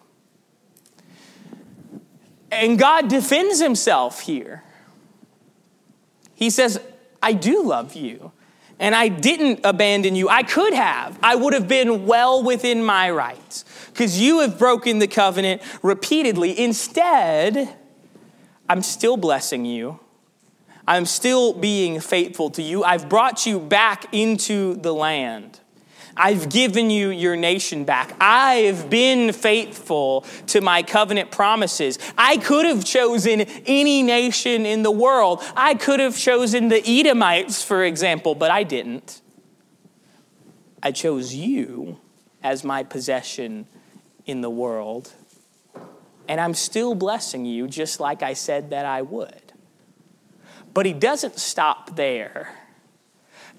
And 2.51 2.79
God 2.79 3.09
defends 3.09 3.61
himself 3.61 4.21
here. 4.21 4.63
He 6.39 6.51
says, 6.51 6.81
I 7.21 7.33
do 7.33 7.65
love 7.65 7.97
you. 7.97 8.31
And 8.79 8.95
I 8.95 9.09
didn't 9.09 9.63
abandon 9.65 10.15
you. 10.15 10.29
I 10.29 10.45
could 10.45 10.73
have. 10.73 11.19
I 11.21 11.35
would 11.35 11.53
have 11.53 11.67
been 11.67 12.07
well 12.07 12.45
within 12.45 12.85
my 12.85 13.11
rights 13.11 13.65
because 13.89 14.21
you 14.21 14.39
have 14.39 14.57
broken 14.57 15.01
the 15.01 15.09
covenant 15.09 15.63
repeatedly. 15.83 16.57
Instead, 16.57 17.75
I'm 18.69 18.83
still 18.83 19.17
blessing 19.17 19.65
you. 19.65 19.99
I'm 20.87 21.07
still 21.07 21.55
being 21.55 21.99
faithful 21.99 22.51
to 22.51 22.63
you. 22.63 22.85
I've 22.85 23.09
brought 23.09 23.45
you 23.45 23.59
back 23.59 24.07
into 24.15 24.77
the 24.77 24.95
land. 24.95 25.58
I've 26.19 26.49
given 26.49 26.91
you 26.91 27.11
your 27.11 27.37
nation 27.37 27.85
back. 27.85 28.15
I've 28.21 28.91
been 28.91 29.33
faithful 29.33 30.27
to 30.49 30.61
my 30.61 30.83
covenant 30.83 31.31
promises. 31.31 31.99
I 32.19 32.37
could 32.39 32.67
have 32.67 32.85
chosen 32.85 33.43
any 33.67 34.03
nation 34.03 34.67
in 34.67 34.83
the 34.83 34.91
world. 34.91 35.43
I 35.57 35.75
could 35.75 36.01
have 36.01 36.17
chosen 36.17 36.69
the 36.69 36.83
Edomites, 36.87 37.63
for 37.63 37.85
example, 37.85 38.35
but 38.35 38.51
I 38.51 38.65
didn't. 38.65 39.23
I 40.83 40.93
chose 40.93 41.35
you 41.35 41.99
as 42.43 42.65
my 42.65 42.83
possession 42.83 43.67
in 44.27 44.41
the 44.41 44.51
world. 44.51 45.13
And 46.29 46.41
I'm 46.41 46.55
still 46.55 46.95
blessing 46.95 47.47
you 47.47 47.67
just 47.69 48.01
like 48.01 48.23
I 48.23 48.35
said 48.35 48.71
that 48.71 48.85
I 48.85 49.03
would. 49.03 49.53
But 50.75 50.85
he 50.85 50.93
doesn't 50.93 51.39
stop 51.39 51.97
there. 51.97 52.55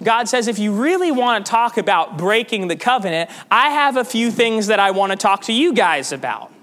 God 0.01 0.29
says, 0.29 0.47
if 0.47 0.59
you 0.59 0.73
really 0.73 1.12
want 1.12 1.45
to 1.45 1.49
talk 1.49 1.77
about 1.77 2.17
breaking 2.17 2.67
the 2.67 2.75
covenant, 2.75 3.29
I 3.51 3.69
have 3.71 3.97
a 3.97 4.05
few 4.05 4.31
things 4.31 4.67
that 4.67 4.79
I 4.79 4.91
want 4.91 5.12
to 5.12 5.17
talk 5.17 5.43
to 5.43 5.53
you 5.53 5.73
guys 5.73 6.12
about. 6.12 6.53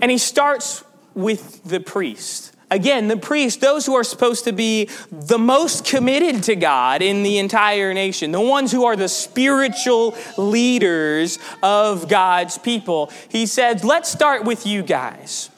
And 0.00 0.10
he 0.10 0.18
starts 0.18 0.84
with 1.14 1.64
the 1.64 1.80
priest. 1.80 2.54
Again, 2.70 3.08
the 3.08 3.16
priest, 3.16 3.60
those 3.60 3.84
who 3.84 3.96
are 3.96 4.04
supposed 4.04 4.44
to 4.44 4.52
be 4.52 4.88
the 5.10 5.38
most 5.38 5.84
committed 5.84 6.44
to 6.44 6.54
God 6.54 7.02
in 7.02 7.24
the 7.24 7.38
entire 7.38 7.92
nation, 7.92 8.30
the 8.30 8.40
ones 8.40 8.70
who 8.70 8.84
are 8.84 8.94
the 8.94 9.08
spiritual 9.08 10.16
leaders 10.38 11.40
of 11.64 12.08
God's 12.08 12.58
people. 12.58 13.10
He 13.28 13.46
says, 13.46 13.82
let's 13.82 14.08
start 14.08 14.44
with 14.44 14.66
you 14.66 14.84
guys. 14.84 15.50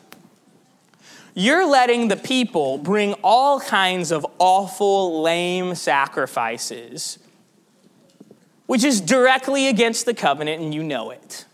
You're 1.35 1.67
letting 1.67 2.09
the 2.09 2.17
people 2.17 2.77
bring 2.79 3.15
all 3.25 3.59
kinds 3.59 4.11
of 4.11 4.27
awful, 4.39 5.23
lame 5.23 5.75
sacrifices, 5.75 7.19
which 8.67 8.85
is 8.85 9.01
directly 9.01 9.69
against 9.69 10.05
the 10.05 10.13
covenant, 10.13 10.61
and 10.61 10.75
you 10.75 10.83
know 10.83 11.11
it. 11.11 11.47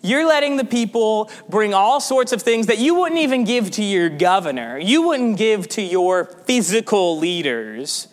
You're 0.00 0.26
letting 0.26 0.56
the 0.56 0.64
people 0.64 1.30
bring 1.48 1.72
all 1.74 2.00
sorts 2.00 2.32
of 2.32 2.42
things 2.42 2.66
that 2.66 2.78
you 2.78 2.94
wouldn't 2.94 3.20
even 3.20 3.44
give 3.44 3.70
to 3.72 3.82
your 3.82 4.08
governor, 4.08 4.78
you 4.78 5.02
wouldn't 5.02 5.36
give 5.36 5.68
to 5.70 5.82
your 5.82 6.24
physical 6.24 7.18
leaders, 7.18 8.08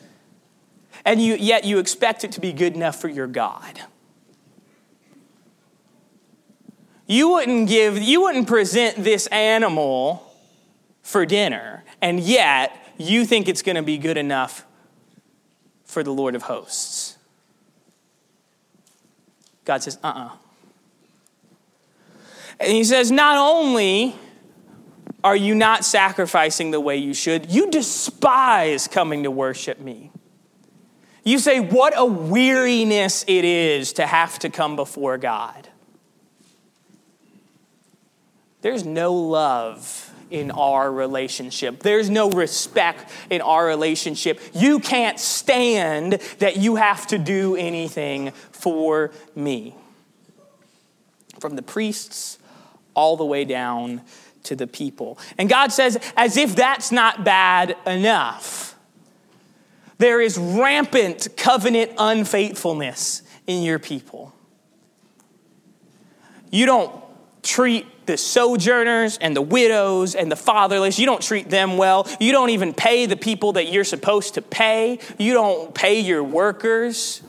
and 1.05 1.21
you, 1.21 1.35
yet 1.35 1.63
you 1.63 1.79
expect 1.79 2.23
it 2.23 2.33
to 2.33 2.41
be 2.41 2.51
good 2.51 2.75
enough 2.75 2.99
for 2.99 3.07
your 3.07 3.27
God. 3.27 3.81
You 7.07 7.29
wouldn't 7.29 7.67
give, 7.67 7.97
you 7.97 8.21
wouldn't 8.21 8.47
present 8.47 9.03
this 9.03 9.27
animal 9.27 10.30
for 11.01 11.25
dinner, 11.25 11.83
and 12.01 12.19
yet 12.19 12.75
you 12.97 13.25
think 13.25 13.47
it's 13.47 13.61
going 13.61 13.75
to 13.75 13.83
be 13.83 13.97
good 13.97 14.17
enough 14.17 14.65
for 15.85 16.03
the 16.03 16.11
Lord 16.11 16.35
of 16.35 16.43
hosts. 16.43 17.17
God 19.65 19.83
says, 19.83 19.97
uh 20.03 20.07
uh-uh. 20.07 20.25
uh 20.25 20.31
And 22.59 22.71
he 22.71 22.83
says, 22.83 23.11
not 23.11 23.37
only 23.37 24.15
are 25.23 25.35
you 25.35 25.53
not 25.53 25.85
sacrificing 25.85 26.71
the 26.71 26.79
way 26.79 26.97
you 26.97 27.13
should, 27.13 27.51
you 27.51 27.69
despise 27.69 28.87
coming 28.87 29.23
to 29.23 29.31
worship 29.31 29.79
me. 29.79 30.11
You 31.23 31.37
say, 31.37 31.59
What 31.59 31.93
a 31.95 32.05
weariness 32.05 33.23
it 33.27 33.45
is 33.45 33.93
to 33.93 34.07
have 34.07 34.39
to 34.39 34.49
come 34.49 34.75
before 34.75 35.17
God. 35.17 35.67
There's 38.61 38.85
no 38.85 39.13
love 39.13 40.10
in 40.31 40.49
our 40.51 40.91
relationship. 40.91 41.83
There's 41.83 42.09
no 42.09 42.29
respect 42.31 43.11
in 43.29 43.41
our 43.41 43.65
relationship. 43.65 44.39
You 44.53 44.79
can't 44.79 45.19
stand 45.19 46.13
that 46.39 46.57
you 46.57 46.77
have 46.77 47.05
to 47.07 47.17
do 47.17 47.55
anything 47.55 48.31
for 48.51 49.11
me. 49.35 49.75
From 51.39 51.55
the 51.55 51.61
priests 51.61 52.39
all 52.93 53.17
the 53.17 53.25
way 53.25 53.45
down 53.45 54.01
to 54.43 54.55
the 54.55 54.67
people. 54.67 55.19
And 55.37 55.49
God 55.49 55.71
says, 55.71 55.97
as 56.17 56.37
if 56.37 56.55
that's 56.55 56.91
not 56.91 57.23
bad 57.23 57.75
enough, 57.85 58.75
there 59.97 60.19
is 60.19 60.37
rampant 60.37 61.27
covenant 61.37 61.91
unfaithfulness 61.97 63.21
in 63.45 63.63
your 63.63 63.79
people. 63.79 64.33
You 66.49 66.65
don't 66.65 67.00
treat 67.43 68.05
the 68.05 68.17
sojourners 68.17 69.17
and 69.17 69.35
the 69.35 69.41
widows 69.41 70.15
and 70.15 70.31
the 70.31 70.35
fatherless, 70.35 70.99
you 70.99 71.05
don't 71.05 71.21
treat 71.21 71.49
them 71.49 71.77
well. 71.77 72.07
You 72.19 72.31
don't 72.31 72.49
even 72.49 72.73
pay 72.73 73.05
the 73.05 73.15
people 73.15 73.53
that 73.53 73.71
you're 73.71 73.83
supposed 73.83 74.35
to 74.35 74.41
pay. 74.41 74.99
You 75.17 75.33
don't 75.33 75.73
pay 75.73 75.99
your 75.99 76.23
workers. 76.23 77.21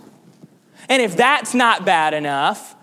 And 0.88 1.00
if 1.00 1.16
that's 1.16 1.54
not 1.54 1.84
bad 1.84 2.14
enough, 2.14 2.74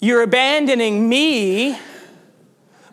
you're 0.00 0.22
abandoning 0.22 1.08
me 1.08 1.78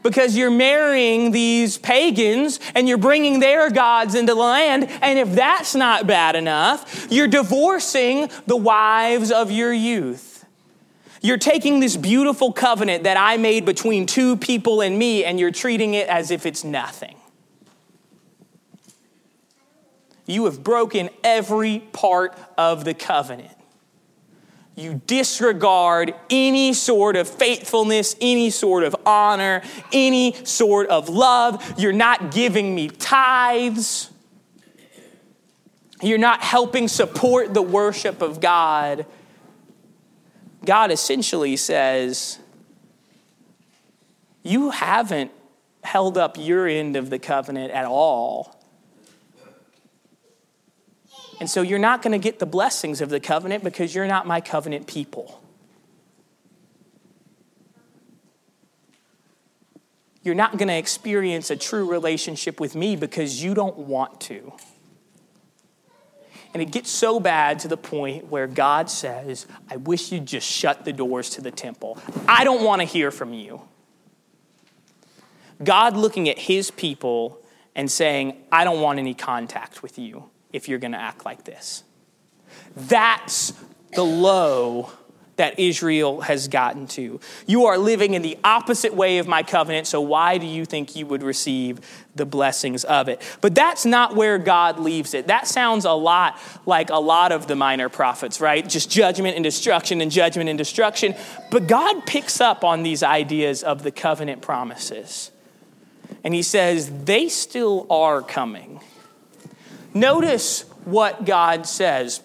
because 0.03 0.35
you're 0.35 0.51
marrying 0.51 1.31
these 1.31 1.77
pagans 1.77 2.59
and 2.73 2.87
you're 2.87 2.97
bringing 2.97 3.39
their 3.39 3.69
gods 3.69 4.15
into 4.15 4.33
the 4.33 4.39
land. 4.39 4.87
And 5.01 5.19
if 5.19 5.33
that's 5.33 5.75
not 5.75 6.07
bad 6.07 6.35
enough, 6.35 7.07
you're 7.11 7.27
divorcing 7.27 8.29
the 8.47 8.57
wives 8.57 9.31
of 9.31 9.51
your 9.51 9.73
youth. 9.73 10.30
You're 11.21 11.37
taking 11.37 11.79
this 11.79 11.95
beautiful 11.95 12.51
covenant 12.51 13.03
that 13.03 13.15
I 13.15 13.37
made 13.37 13.63
between 13.63 14.07
two 14.07 14.37
people 14.37 14.81
and 14.81 14.97
me, 14.97 15.23
and 15.23 15.39
you're 15.39 15.51
treating 15.51 15.93
it 15.93 16.07
as 16.07 16.31
if 16.31 16.47
it's 16.47 16.63
nothing. 16.63 17.15
You 20.25 20.45
have 20.45 20.63
broken 20.63 21.11
every 21.23 21.79
part 21.91 22.35
of 22.57 22.85
the 22.85 22.95
covenant. 22.95 23.55
You 24.75 25.01
disregard 25.05 26.15
any 26.31 26.73
sort 26.73 27.15
of 27.15 27.27
faithfulness, 27.27 28.15
any 28.19 28.49
sort 28.49 28.83
of 28.83 28.95
honor, 29.05 29.61
any 29.91 30.33
sort 30.43 30.89
of 30.89 31.07
love. 31.07 31.79
You're 31.79 31.91
not 31.91 32.31
giving 32.31 32.73
me 32.73 32.87
tithes. 32.87 34.09
You're 36.01 36.17
not 36.17 36.41
helping 36.41 36.87
support 36.87 37.53
the 37.53 37.61
worship 37.61 38.23
of 38.23 38.39
God 38.39 39.05
God 40.63 40.91
essentially 40.91 41.57
says, 41.57 42.39
You 44.43 44.69
haven't 44.69 45.31
held 45.83 46.17
up 46.17 46.37
your 46.37 46.67
end 46.67 46.95
of 46.95 47.09
the 47.09 47.19
covenant 47.19 47.71
at 47.71 47.85
all. 47.85 48.57
And 51.39 51.49
so 51.49 51.63
you're 51.63 51.79
not 51.79 52.03
going 52.03 52.11
to 52.11 52.23
get 52.23 52.37
the 52.37 52.45
blessings 52.45 53.01
of 53.01 53.09
the 53.09 53.19
covenant 53.19 53.63
because 53.63 53.95
you're 53.95 54.05
not 54.05 54.27
my 54.27 54.41
covenant 54.41 54.85
people. 54.85 55.41
You're 60.23 60.35
not 60.35 60.57
going 60.57 60.67
to 60.67 60.77
experience 60.77 61.49
a 61.49 61.55
true 61.55 61.89
relationship 61.89 62.59
with 62.59 62.75
me 62.75 62.95
because 62.95 63.43
you 63.43 63.55
don't 63.55 63.75
want 63.75 64.21
to. 64.21 64.53
And 66.53 66.61
it 66.61 66.71
gets 66.71 66.89
so 66.89 67.19
bad 67.19 67.59
to 67.59 67.67
the 67.67 67.77
point 67.77 68.27
where 68.27 68.47
God 68.47 68.89
says, 68.89 69.47
I 69.69 69.77
wish 69.77 70.11
you'd 70.11 70.25
just 70.25 70.49
shut 70.49 70.83
the 70.83 70.91
doors 70.91 71.29
to 71.31 71.41
the 71.41 71.51
temple. 71.51 71.97
I 72.27 72.43
don't 72.43 72.63
want 72.63 72.81
to 72.81 72.85
hear 72.85 73.09
from 73.09 73.33
you. 73.33 73.61
God 75.63 75.95
looking 75.95 76.27
at 76.27 76.37
his 76.37 76.71
people 76.71 77.41
and 77.75 77.89
saying, 77.89 78.35
I 78.51 78.63
don't 78.63 78.81
want 78.81 78.99
any 78.99 79.13
contact 79.13 79.81
with 79.81 79.97
you 79.97 80.29
if 80.51 80.67
you're 80.67 80.79
going 80.79 80.91
to 80.91 80.99
act 80.99 81.23
like 81.25 81.45
this. 81.45 81.83
That's 82.75 83.53
the 83.93 84.03
low 84.03 84.91
that 85.37 85.59
Israel 85.59 86.21
has 86.21 86.47
gotten 86.47 86.87
to. 86.87 87.19
You 87.47 87.65
are 87.65 87.77
living 87.77 88.13
in 88.13 88.21
the 88.21 88.37
opposite 88.43 88.93
way 88.93 89.17
of 89.17 89.27
my 89.27 89.43
covenant, 89.43 89.87
so 89.87 90.01
why 90.01 90.37
do 90.37 90.45
you 90.45 90.65
think 90.65 90.95
you 90.95 91.05
would 91.05 91.23
receive 91.23 91.79
the 92.15 92.25
blessings 92.25 92.83
of 92.83 93.07
it? 93.07 93.21
But 93.39 93.55
that's 93.55 93.85
not 93.85 94.15
where 94.15 94.37
God 94.37 94.79
leaves 94.79 95.13
it. 95.13 95.27
That 95.27 95.47
sounds 95.47 95.85
a 95.85 95.93
lot 95.93 96.37
like 96.65 96.89
a 96.89 96.97
lot 96.97 97.31
of 97.31 97.47
the 97.47 97.55
minor 97.55 97.89
prophets, 97.89 98.41
right? 98.41 98.67
Just 98.67 98.91
judgment 98.91 99.35
and 99.35 99.43
destruction 99.43 100.01
and 100.01 100.11
judgment 100.11 100.49
and 100.49 100.57
destruction. 100.57 101.15
But 101.49 101.67
God 101.67 102.05
picks 102.05 102.41
up 102.41 102.63
on 102.63 102.83
these 102.83 103.01
ideas 103.01 103.63
of 103.63 103.83
the 103.83 103.91
covenant 103.91 104.41
promises. 104.41 105.31
And 106.23 106.33
he 106.33 106.43
says, 106.43 107.05
they 107.05 107.29
still 107.29 107.87
are 107.89 108.21
coming. 108.21 108.81
Notice 109.93 110.65
what 110.85 111.25
God 111.25 111.65
says 111.65 112.21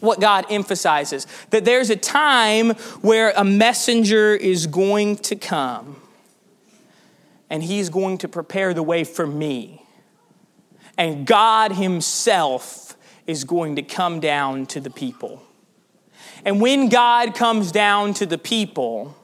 what 0.00 0.20
God 0.20 0.46
emphasizes 0.50 1.26
that 1.50 1.64
there's 1.64 1.90
a 1.90 1.96
time 1.96 2.70
where 3.00 3.32
a 3.36 3.44
messenger 3.44 4.34
is 4.34 4.66
going 4.66 5.16
to 5.16 5.36
come 5.36 6.00
and 7.50 7.62
he's 7.62 7.88
going 7.88 8.18
to 8.18 8.28
prepare 8.28 8.74
the 8.74 8.82
way 8.82 9.04
for 9.04 9.26
me. 9.26 9.82
And 10.96 11.26
God 11.26 11.72
Himself 11.72 12.96
is 13.26 13.44
going 13.44 13.76
to 13.76 13.82
come 13.82 14.20
down 14.20 14.66
to 14.66 14.80
the 14.80 14.90
people. 14.90 15.42
And 16.44 16.60
when 16.60 16.88
God 16.88 17.34
comes 17.34 17.72
down 17.72 18.14
to 18.14 18.26
the 18.26 18.38
people, 18.38 19.16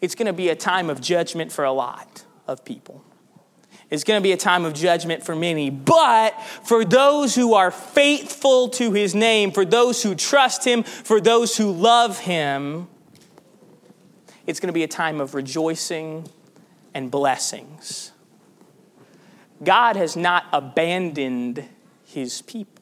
it's 0.00 0.14
going 0.14 0.26
to 0.26 0.32
be 0.32 0.48
a 0.48 0.56
time 0.56 0.90
of 0.90 1.00
judgment 1.00 1.52
for 1.52 1.64
a 1.64 1.72
lot 1.72 2.24
of 2.46 2.64
people. 2.64 3.04
It's 3.90 4.04
going 4.04 4.18
to 4.18 4.22
be 4.22 4.32
a 4.32 4.36
time 4.36 4.64
of 4.64 4.72
judgment 4.72 5.24
for 5.24 5.34
many. 5.34 5.68
But 5.68 6.40
for 6.62 6.84
those 6.84 7.34
who 7.34 7.54
are 7.54 7.72
faithful 7.72 8.68
to 8.70 8.92
his 8.92 9.14
name, 9.14 9.50
for 9.50 9.64
those 9.64 10.02
who 10.02 10.14
trust 10.14 10.64
him, 10.64 10.84
for 10.84 11.20
those 11.20 11.56
who 11.56 11.72
love 11.72 12.20
him, 12.20 12.88
it's 14.46 14.60
going 14.60 14.68
to 14.68 14.72
be 14.72 14.84
a 14.84 14.88
time 14.88 15.20
of 15.20 15.34
rejoicing 15.34 16.28
and 16.94 17.10
blessings. 17.10 18.12
God 19.62 19.96
has 19.96 20.16
not 20.16 20.44
abandoned 20.52 21.68
his 22.04 22.42
people. 22.42 22.79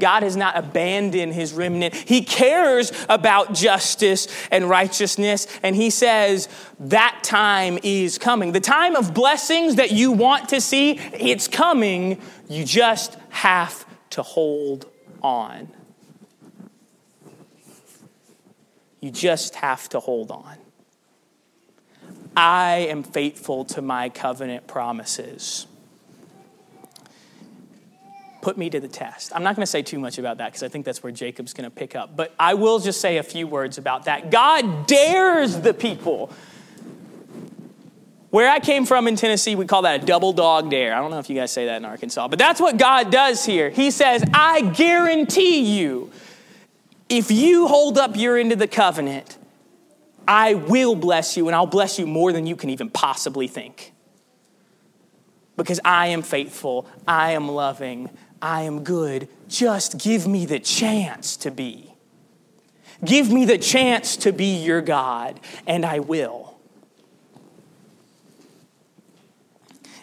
God 0.00 0.22
has 0.22 0.36
not 0.36 0.56
abandoned 0.56 1.34
his 1.34 1.52
remnant. 1.52 1.94
He 1.94 2.22
cares 2.22 2.92
about 3.08 3.54
justice 3.54 4.26
and 4.50 4.68
righteousness, 4.68 5.46
and 5.62 5.76
he 5.76 5.90
says 5.90 6.48
that 6.80 7.20
time 7.22 7.78
is 7.82 8.18
coming. 8.18 8.52
The 8.52 8.60
time 8.60 8.96
of 8.96 9.14
blessings 9.14 9.76
that 9.76 9.92
you 9.92 10.12
want 10.12 10.48
to 10.50 10.60
see, 10.60 10.92
it's 10.92 11.46
coming. 11.46 12.20
You 12.48 12.64
just 12.64 13.16
have 13.28 13.86
to 14.10 14.22
hold 14.22 14.86
on. 15.22 15.68
You 19.00 19.10
just 19.10 19.54
have 19.56 19.88
to 19.90 20.00
hold 20.00 20.30
on. 20.30 20.56
I 22.36 22.86
am 22.88 23.02
faithful 23.02 23.64
to 23.66 23.82
my 23.82 24.08
covenant 24.08 24.66
promises 24.66 25.66
put 28.42 28.58
me 28.58 28.70
to 28.70 28.80
the 28.80 28.88
test. 28.88 29.32
I'm 29.34 29.42
not 29.42 29.56
going 29.56 29.64
to 29.64 29.70
say 29.70 29.82
too 29.82 29.98
much 29.98 30.18
about 30.18 30.38
that 30.38 30.48
because 30.48 30.62
I 30.62 30.68
think 30.68 30.84
that's 30.84 31.02
where 31.02 31.12
Jacob's 31.12 31.52
going 31.52 31.68
to 31.68 31.74
pick 31.74 31.94
up. 31.94 32.16
But 32.16 32.34
I 32.38 32.54
will 32.54 32.78
just 32.78 33.00
say 33.00 33.18
a 33.18 33.22
few 33.22 33.46
words 33.46 33.78
about 33.78 34.04
that. 34.04 34.30
God 34.30 34.86
dares 34.86 35.60
the 35.60 35.74
people. 35.74 36.32
Where 38.30 38.48
I 38.48 38.60
came 38.60 38.86
from 38.86 39.08
in 39.08 39.16
Tennessee, 39.16 39.56
we 39.56 39.66
call 39.66 39.82
that 39.82 40.02
a 40.02 40.06
double 40.06 40.32
dog 40.32 40.70
dare. 40.70 40.94
I 40.94 41.00
don't 41.00 41.10
know 41.10 41.18
if 41.18 41.28
you 41.28 41.34
guys 41.34 41.50
say 41.50 41.66
that 41.66 41.76
in 41.78 41.84
Arkansas, 41.84 42.28
but 42.28 42.38
that's 42.38 42.60
what 42.60 42.76
God 42.76 43.10
does 43.10 43.44
here. 43.44 43.70
He 43.70 43.90
says, 43.90 44.22
I 44.32 44.60
guarantee 44.60 45.78
you, 45.78 46.12
if 47.08 47.32
you 47.32 47.66
hold 47.66 47.98
up 47.98 48.16
your 48.16 48.38
end 48.38 48.52
of 48.52 48.60
the 48.60 48.68
covenant, 48.68 49.36
I 50.28 50.54
will 50.54 50.94
bless 50.94 51.36
you, 51.36 51.48
and 51.48 51.56
I'll 51.56 51.66
bless 51.66 51.98
you 51.98 52.06
more 52.06 52.32
than 52.32 52.46
you 52.46 52.54
can 52.54 52.70
even 52.70 52.88
possibly 52.88 53.48
think. 53.48 53.92
Because 55.56 55.80
I 55.84 56.06
am 56.08 56.22
faithful, 56.22 56.86
I 57.08 57.32
am 57.32 57.48
loving, 57.48 58.08
I 58.42 58.62
am 58.62 58.84
good. 58.84 59.28
Just 59.48 59.98
give 59.98 60.26
me 60.26 60.46
the 60.46 60.58
chance 60.58 61.36
to 61.38 61.50
be. 61.50 61.94
Give 63.04 63.30
me 63.30 63.44
the 63.44 63.58
chance 63.58 64.16
to 64.18 64.32
be 64.32 64.62
your 64.62 64.80
God, 64.80 65.40
and 65.66 65.84
I 65.84 66.00
will. 66.00 66.58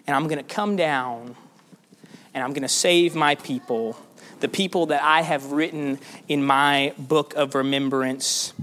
And 0.07 0.15
I'm 0.15 0.27
going 0.27 0.37
to 0.37 0.43
come 0.43 0.75
down 0.75 1.35
and 2.33 2.43
I'm 2.43 2.51
going 2.51 2.61
to 2.61 2.67
save 2.69 3.15
my 3.15 3.35
people, 3.35 3.97
the 4.39 4.47
people 4.47 4.85
that 4.87 5.01
I 5.01 5.21
have 5.21 5.51
written 5.51 5.99
in 6.27 6.43
my 6.43 6.93
book 6.97 7.33
of 7.35 7.55
remembrance 7.55 8.53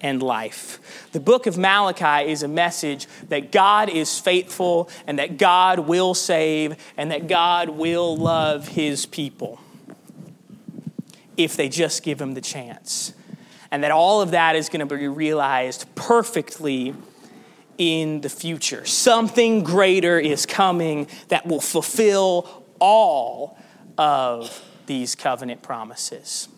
and 0.00 0.22
life. 0.22 1.08
The 1.12 1.20
book 1.20 1.46
of 1.46 1.58
Malachi 1.58 2.30
is 2.30 2.42
a 2.42 2.48
message 2.48 3.06
that 3.28 3.52
God 3.52 3.88
is 3.90 4.18
faithful 4.18 4.88
and 5.06 5.18
that 5.18 5.36
God 5.36 5.80
will 5.80 6.14
save 6.14 6.76
and 6.96 7.10
that 7.10 7.28
God 7.28 7.68
will 7.70 8.16
love 8.16 8.68
his 8.68 9.06
people. 9.06 9.58
if 11.44 11.56
they 11.56 11.68
just 11.68 12.02
give 12.02 12.20
him 12.20 12.34
the 12.34 12.40
chance. 12.40 13.14
And 13.70 13.84
that 13.84 13.90
all 13.90 14.20
of 14.20 14.32
that 14.32 14.56
is 14.56 14.68
going 14.68 14.86
to 14.86 14.96
be 14.96 15.08
realized 15.08 15.86
perfectly 15.94 16.94
in 17.78 18.20
the 18.20 18.28
future. 18.28 18.84
Something 18.84 19.62
greater 19.62 20.18
is 20.18 20.44
coming 20.44 21.06
that 21.28 21.46
will 21.46 21.60
fulfill 21.60 22.64
all 22.78 23.56
of 23.96 24.62
these 24.86 25.14
covenant 25.14 25.62
promises. 25.62 26.48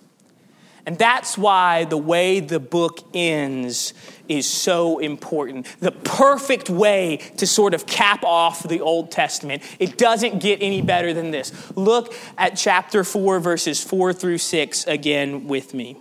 And 0.84 0.98
that's 0.98 1.38
why 1.38 1.84
the 1.84 1.96
way 1.96 2.40
the 2.40 2.58
book 2.58 3.00
ends 3.14 3.94
is 4.28 4.48
so 4.48 4.98
important. 4.98 5.66
The 5.78 5.92
perfect 5.92 6.68
way 6.68 7.18
to 7.36 7.46
sort 7.46 7.72
of 7.72 7.86
cap 7.86 8.24
off 8.24 8.64
the 8.64 8.80
Old 8.80 9.10
Testament. 9.10 9.62
It 9.78 9.96
doesn't 9.96 10.40
get 10.40 10.60
any 10.60 10.82
better 10.82 11.14
than 11.14 11.30
this. 11.30 11.52
Look 11.76 12.14
at 12.36 12.56
chapter 12.56 13.04
4, 13.04 13.38
verses 13.38 13.82
4 13.82 14.12
through 14.12 14.38
6 14.38 14.86
again 14.86 15.46
with 15.46 15.72
me. 15.72 15.98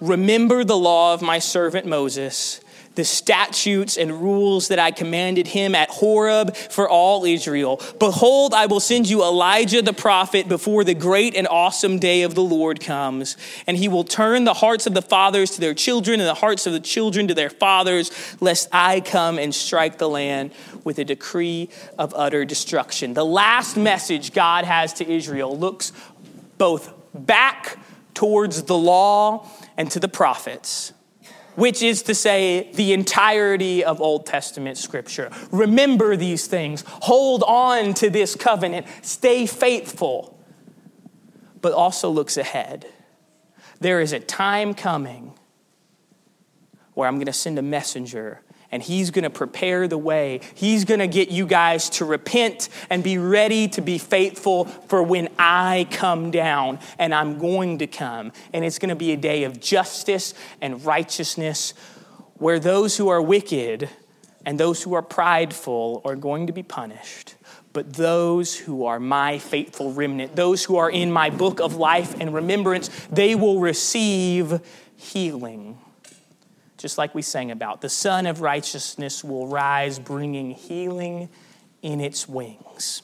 Remember 0.00 0.64
the 0.64 0.76
law 0.76 1.14
of 1.14 1.22
my 1.22 1.38
servant 1.38 1.86
Moses 1.86 2.60
the 2.94 3.04
statutes 3.04 3.96
and 3.96 4.20
rules 4.20 4.68
that 4.68 4.78
I 4.78 4.90
commanded 4.90 5.48
him 5.48 5.74
at 5.74 5.88
Horeb 5.88 6.54
for 6.56 6.88
all 6.88 7.24
Israel. 7.24 7.80
Behold, 7.98 8.54
I 8.54 8.66
will 8.66 8.80
send 8.80 9.08
you 9.08 9.22
Elijah 9.22 9.82
the 9.82 9.92
prophet 9.92 10.48
before 10.48 10.84
the 10.84 10.94
great 10.94 11.34
and 11.34 11.48
awesome 11.48 11.98
day 11.98 12.22
of 12.22 12.34
the 12.34 12.42
Lord 12.42 12.80
comes. 12.80 13.36
And 13.66 13.76
he 13.76 13.88
will 13.88 14.04
turn 14.04 14.44
the 14.44 14.54
hearts 14.54 14.86
of 14.86 14.94
the 14.94 15.02
fathers 15.02 15.52
to 15.52 15.60
their 15.60 15.74
children 15.74 16.20
and 16.20 16.28
the 16.28 16.34
hearts 16.34 16.66
of 16.66 16.72
the 16.72 16.80
children 16.80 17.28
to 17.28 17.34
their 17.34 17.50
fathers, 17.50 18.10
lest 18.40 18.68
I 18.72 19.00
come 19.00 19.38
and 19.38 19.54
strike 19.54 19.98
the 19.98 20.08
land 20.08 20.52
with 20.84 20.98
a 20.98 21.04
decree 21.04 21.70
of 21.98 22.12
utter 22.14 22.44
destruction. 22.44 23.14
The 23.14 23.24
last 23.24 23.76
message 23.76 24.32
God 24.32 24.64
has 24.64 24.92
to 24.94 25.10
Israel 25.10 25.56
looks 25.56 25.92
both 26.58 26.92
back 27.14 27.78
towards 28.14 28.64
the 28.64 28.76
law 28.76 29.48
and 29.76 29.90
to 29.90 30.00
the 30.00 30.08
prophets 30.08 30.92
which 31.54 31.82
is 31.82 32.02
to 32.02 32.14
say, 32.14 32.70
the 32.74 32.92
entirety 32.92 33.84
of 33.84 34.00
Old 34.00 34.26
Testament 34.26 34.78
scripture. 34.78 35.30
Remember 35.50 36.16
these 36.16 36.46
things, 36.46 36.84
hold 36.86 37.42
on 37.44 37.94
to 37.94 38.10
this 38.10 38.34
covenant, 38.34 38.86
stay 39.02 39.46
faithful, 39.46 40.38
but 41.60 41.72
also 41.72 42.10
looks 42.10 42.36
ahead. 42.36 42.86
There 43.80 44.00
is 44.00 44.12
a 44.12 44.20
time 44.20 44.74
coming 44.74 45.34
where 46.94 47.08
I'm 47.08 47.16
going 47.16 47.26
to 47.26 47.32
send 47.32 47.58
a 47.58 47.62
messenger 47.62 48.40
and 48.72 48.82
he's 48.82 49.10
going 49.10 49.22
to 49.22 49.30
prepare 49.30 49.86
the 49.86 49.98
way. 49.98 50.40
He's 50.54 50.84
going 50.86 51.00
to 51.00 51.06
get 51.06 51.30
you 51.30 51.46
guys 51.46 51.90
to 51.90 52.06
repent 52.06 52.70
and 52.88 53.04
be 53.04 53.18
ready 53.18 53.68
to 53.68 53.82
be 53.82 53.98
faithful 53.98 54.64
for 54.64 55.02
when 55.02 55.28
I 55.38 55.86
come 55.90 56.30
down, 56.30 56.80
and 56.98 57.14
I'm 57.14 57.38
going 57.38 57.78
to 57.78 57.86
come. 57.86 58.32
And 58.54 58.64
it's 58.64 58.78
going 58.78 58.88
to 58.88 58.96
be 58.96 59.12
a 59.12 59.16
day 59.16 59.44
of 59.44 59.60
justice 59.60 60.32
and 60.62 60.84
righteousness 60.84 61.74
where 62.36 62.58
those 62.58 62.96
who 62.96 63.08
are 63.08 63.20
wicked 63.20 63.88
and 64.44 64.58
those 64.58 64.82
who 64.82 64.94
are 64.94 65.02
prideful 65.02 66.00
are 66.04 66.16
going 66.16 66.46
to 66.46 66.52
be 66.52 66.62
punished. 66.62 67.36
But 67.74 67.92
those 67.94 68.56
who 68.56 68.86
are 68.86 68.98
my 68.98 69.38
faithful 69.38 69.92
remnant, 69.92 70.34
those 70.34 70.64
who 70.64 70.76
are 70.76 70.90
in 70.90 71.12
my 71.12 71.30
book 71.30 71.60
of 71.60 71.76
life 71.76 72.18
and 72.20 72.34
remembrance, 72.34 72.88
they 73.10 73.34
will 73.34 73.60
receive 73.60 74.60
healing 74.96 75.78
just 76.82 76.98
like 76.98 77.14
we 77.14 77.22
sang 77.22 77.52
about. 77.52 77.80
The 77.80 77.88
Sun 77.88 78.26
of 78.26 78.40
Righteousness 78.40 79.22
will 79.22 79.46
rise, 79.46 80.00
bringing 80.00 80.50
healing 80.50 81.28
in 81.80 82.00
its 82.00 82.28
wings. 82.28 83.02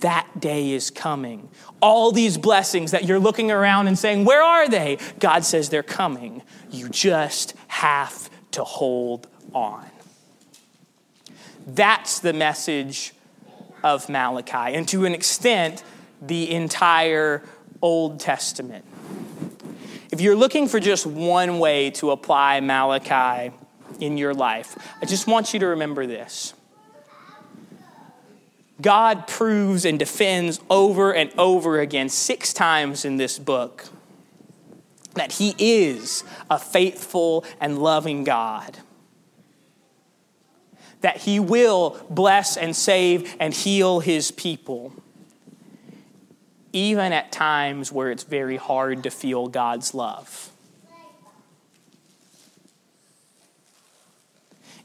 That 0.00 0.28
day 0.38 0.70
is 0.70 0.90
coming. 0.90 1.50
All 1.82 2.12
these 2.12 2.38
blessings 2.38 2.92
that 2.92 3.04
you're 3.04 3.18
looking 3.18 3.50
around 3.50 3.88
and 3.88 3.98
saying, 3.98 4.24
Where 4.24 4.42
are 4.42 4.68
they? 4.68 4.98
God 5.18 5.44
says 5.44 5.70
they're 5.70 5.82
coming. 5.82 6.42
You 6.70 6.88
just 6.88 7.54
have 7.66 8.30
to 8.52 8.62
hold 8.62 9.26
on. 9.52 9.90
That's 11.66 12.20
the 12.20 12.32
message 12.32 13.12
of 13.82 14.08
Malachi, 14.08 14.74
and 14.74 14.86
to 14.88 15.04
an 15.04 15.14
extent, 15.14 15.82
the 16.22 16.50
entire 16.50 17.42
Old 17.82 18.20
Testament. 18.20 18.84
If 20.14 20.20
you're 20.20 20.36
looking 20.36 20.68
for 20.68 20.78
just 20.78 21.06
one 21.06 21.58
way 21.58 21.90
to 21.90 22.12
apply 22.12 22.60
Malachi 22.60 23.52
in 23.98 24.16
your 24.16 24.32
life, 24.32 24.78
I 25.02 25.06
just 25.06 25.26
want 25.26 25.52
you 25.52 25.58
to 25.58 25.66
remember 25.66 26.06
this. 26.06 26.54
God 28.80 29.26
proves 29.26 29.84
and 29.84 29.98
defends 29.98 30.60
over 30.70 31.12
and 31.12 31.32
over 31.36 31.80
again, 31.80 32.08
six 32.08 32.52
times 32.52 33.04
in 33.04 33.16
this 33.16 33.40
book, 33.40 33.86
that 35.14 35.32
He 35.32 35.52
is 35.58 36.22
a 36.48 36.60
faithful 36.60 37.44
and 37.60 37.80
loving 37.80 38.22
God. 38.22 38.78
That 41.00 41.16
He 41.16 41.40
will 41.40 42.00
bless 42.08 42.56
and 42.56 42.76
save 42.76 43.34
and 43.40 43.52
heal 43.52 43.98
His 43.98 44.30
people 44.30 44.92
even 46.74 47.12
at 47.12 47.30
times 47.30 47.92
where 47.92 48.10
it's 48.10 48.24
very 48.24 48.56
hard 48.56 49.04
to 49.04 49.10
feel 49.10 49.46
God's 49.46 49.94
love. 49.94 50.50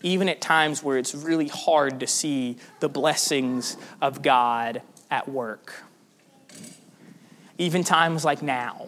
Even 0.03 0.29
at 0.29 0.39
times 0.39 0.83
where 0.83 0.99
it's 0.99 1.15
really 1.15 1.47
hard 1.47 1.99
to 1.99 2.07
see 2.07 2.57
the 2.79 2.87
blessings 2.87 3.75
of 4.01 4.21
God 4.21 4.83
at 5.09 5.27
work. 5.27 5.83
Even 7.57 7.83
times 7.83 8.23
like 8.23 8.43
now. 8.43 8.85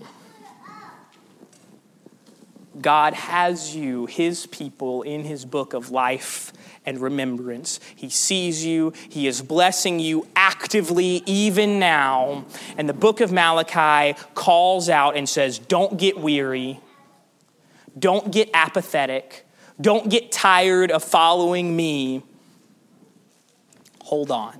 God 2.79 3.13
has 3.15 3.75
you, 3.75 4.05
His 4.05 4.45
people, 4.45 5.01
in 5.01 5.23
His 5.23 5.43
book 5.43 5.73
of 5.73 5.89
life 5.89 6.53
and 6.85 6.99
remembrance. 6.99 7.79
He 7.95 8.09
sees 8.09 8.65
you, 8.65 8.93
He 9.09 9.27
is 9.27 9.41
blessing 9.41 9.99
you 9.99 10.27
actively 10.35 11.23
even 11.25 11.79
now. 11.79 12.45
And 12.77 12.89
the 12.89 12.93
book 12.93 13.21
of 13.21 13.31
Malachi 13.31 14.17
calls 14.33 14.89
out 14.89 15.15
and 15.15 15.27
says, 15.27 15.59
Don't 15.59 15.97
get 15.97 16.17
weary, 16.17 16.79
don't 17.97 18.31
get 18.31 18.49
apathetic, 18.53 19.45
don't 19.79 20.09
get 20.09 20.31
tired 20.31 20.91
of 20.91 21.03
following 21.03 21.75
me. 21.75 22.23
Hold 24.03 24.31
on. 24.31 24.59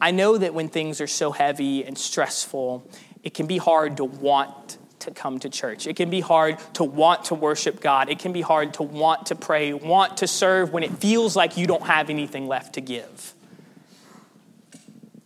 I 0.00 0.10
know 0.12 0.38
that 0.38 0.54
when 0.54 0.68
things 0.68 1.00
are 1.00 1.06
so 1.06 1.32
heavy 1.32 1.84
and 1.84 1.98
stressful, 1.98 2.88
it 3.22 3.34
can 3.34 3.46
be 3.46 3.58
hard 3.58 3.96
to 3.96 4.04
want 4.04 4.77
to 5.08 5.20
come 5.20 5.38
to 5.40 5.48
church. 5.48 5.86
It 5.86 5.96
can 5.96 6.10
be 6.10 6.20
hard 6.20 6.58
to 6.74 6.84
want 6.84 7.26
to 7.26 7.34
worship 7.34 7.80
God. 7.80 8.08
It 8.08 8.18
can 8.18 8.32
be 8.32 8.42
hard 8.42 8.74
to 8.74 8.82
want 8.82 9.26
to 9.26 9.34
pray, 9.34 9.72
want 9.72 10.18
to 10.18 10.26
serve 10.26 10.72
when 10.72 10.82
it 10.82 10.92
feels 10.98 11.34
like 11.34 11.56
you 11.56 11.66
don't 11.66 11.86
have 11.86 12.10
anything 12.10 12.46
left 12.46 12.74
to 12.74 12.80
give. 12.80 13.34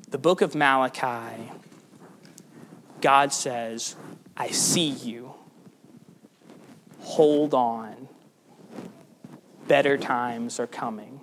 The 0.09 0.19
book 0.19 0.41
of 0.43 0.55
Malachi, 0.55 1.51
God 3.01 3.33
says, 3.33 3.97
I 4.37 4.49
see 4.49 4.89
you. 4.89 5.35
Hold 7.01 7.55
on. 7.55 8.09
Better 9.67 9.97
times 9.97 10.61
are 10.61 10.67
coming. 10.67 11.21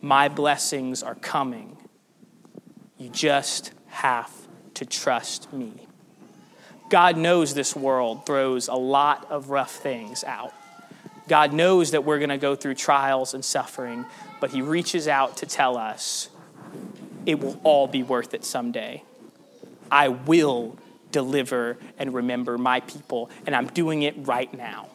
My 0.00 0.28
blessings 0.28 1.02
are 1.02 1.14
coming. 1.14 1.76
You 2.98 3.08
just 3.08 3.72
have 3.86 4.30
to 4.74 4.84
trust 4.84 5.52
me. 5.52 5.86
God 6.88 7.16
knows 7.16 7.54
this 7.54 7.74
world 7.74 8.26
throws 8.26 8.68
a 8.68 8.74
lot 8.74 9.26
of 9.30 9.50
rough 9.50 9.74
things 9.74 10.22
out. 10.24 10.54
God 11.28 11.52
knows 11.52 11.90
that 11.90 12.04
we're 12.04 12.18
going 12.18 12.30
to 12.30 12.38
go 12.38 12.54
through 12.54 12.74
trials 12.74 13.34
and 13.34 13.44
suffering, 13.44 14.06
but 14.40 14.50
He 14.50 14.62
reaches 14.62 15.08
out 15.08 15.38
to 15.38 15.46
tell 15.46 15.76
us 15.76 16.28
it 17.24 17.40
will 17.40 17.60
all 17.64 17.88
be 17.88 18.02
worth 18.02 18.34
it 18.34 18.44
someday. 18.44 19.02
I 19.90 20.08
will 20.08 20.78
deliver 21.10 21.78
and 21.98 22.14
remember 22.14 22.58
my 22.58 22.80
people, 22.80 23.30
and 23.46 23.56
I'm 23.56 23.66
doing 23.66 24.02
it 24.02 24.14
right 24.18 24.52
now. 24.56 24.88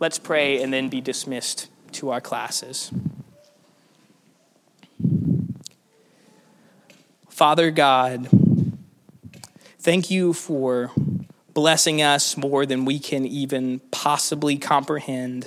Let's 0.00 0.18
pray 0.18 0.62
and 0.62 0.72
then 0.72 0.88
be 0.88 1.00
dismissed 1.00 1.68
to 1.92 2.10
our 2.10 2.20
classes. 2.20 2.90
Father 7.28 7.70
God, 7.70 8.28
Thank 9.86 10.10
you 10.10 10.32
for 10.32 10.90
blessing 11.54 12.02
us 12.02 12.36
more 12.36 12.66
than 12.66 12.84
we 12.84 12.98
can 12.98 13.24
even 13.24 13.78
possibly 13.92 14.58
comprehend. 14.58 15.44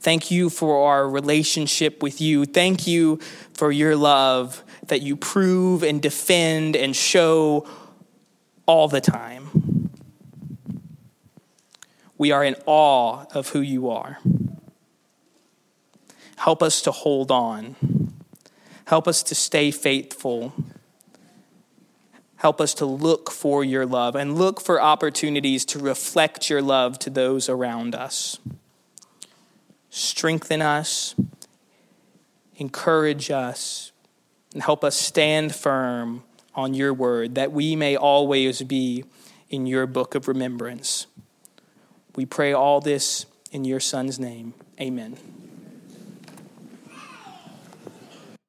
Thank 0.00 0.32
you 0.32 0.50
for 0.50 0.88
our 0.88 1.08
relationship 1.08 2.02
with 2.02 2.20
you. 2.20 2.44
Thank 2.44 2.88
you 2.88 3.20
for 3.54 3.70
your 3.70 3.94
love 3.94 4.64
that 4.88 5.02
you 5.02 5.14
prove 5.14 5.84
and 5.84 6.02
defend 6.02 6.74
and 6.74 6.96
show 6.96 7.68
all 8.66 8.88
the 8.88 9.00
time. 9.00 9.92
We 12.18 12.32
are 12.32 12.42
in 12.42 12.56
awe 12.66 13.26
of 13.32 13.50
who 13.50 13.60
you 13.60 13.90
are. 13.90 14.18
Help 16.36 16.64
us 16.64 16.82
to 16.82 16.90
hold 16.90 17.30
on. 17.30 17.76
Help 18.86 19.06
us 19.06 19.22
to 19.22 19.36
stay 19.36 19.70
faithful. 19.70 20.52
Help 22.38 22.60
us 22.60 22.72
to 22.74 22.86
look 22.86 23.30
for 23.30 23.64
your 23.64 23.84
love 23.84 24.14
and 24.14 24.38
look 24.38 24.60
for 24.60 24.80
opportunities 24.80 25.64
to 25.66 25.78
reflect 25.78 26.48
your 26.48 26.62
love 26.62 26.98
to 27.00 27.10
those 27.10 27.48
around 27.48 27.94
us. 27.94 28.38
Strengthen 29.90 30.62
us, 30.62 31.16
encourage 32.56 33.30
us, 33.30 33.90
and 34.52 34.62
help 34.62 34.84
us 34.84 34.96
stand 34.96 35.54
firm 35.54 36.22
on 36.54 36.74
your 36.74 36.94
word 36.94 37.34
that 37.34 37.52
we 37.52 37.74
may 37.74 37.96
always 37.96 38.62
be 38.62 39.04
in 39.50 39.66
your 39.66 39.86
book 39.86 40.14
of 40.14 40.28
remembrance. 40.28 41.06
We 42.14 42.24
pray 42.24 42.52
all 42.52 42.80
this 42.80 43.26
in 43.50 43.64
your 43.64 43.80
Son's 43.80 44.18
name. 44.18 44.54
Amen. 44.80 45.37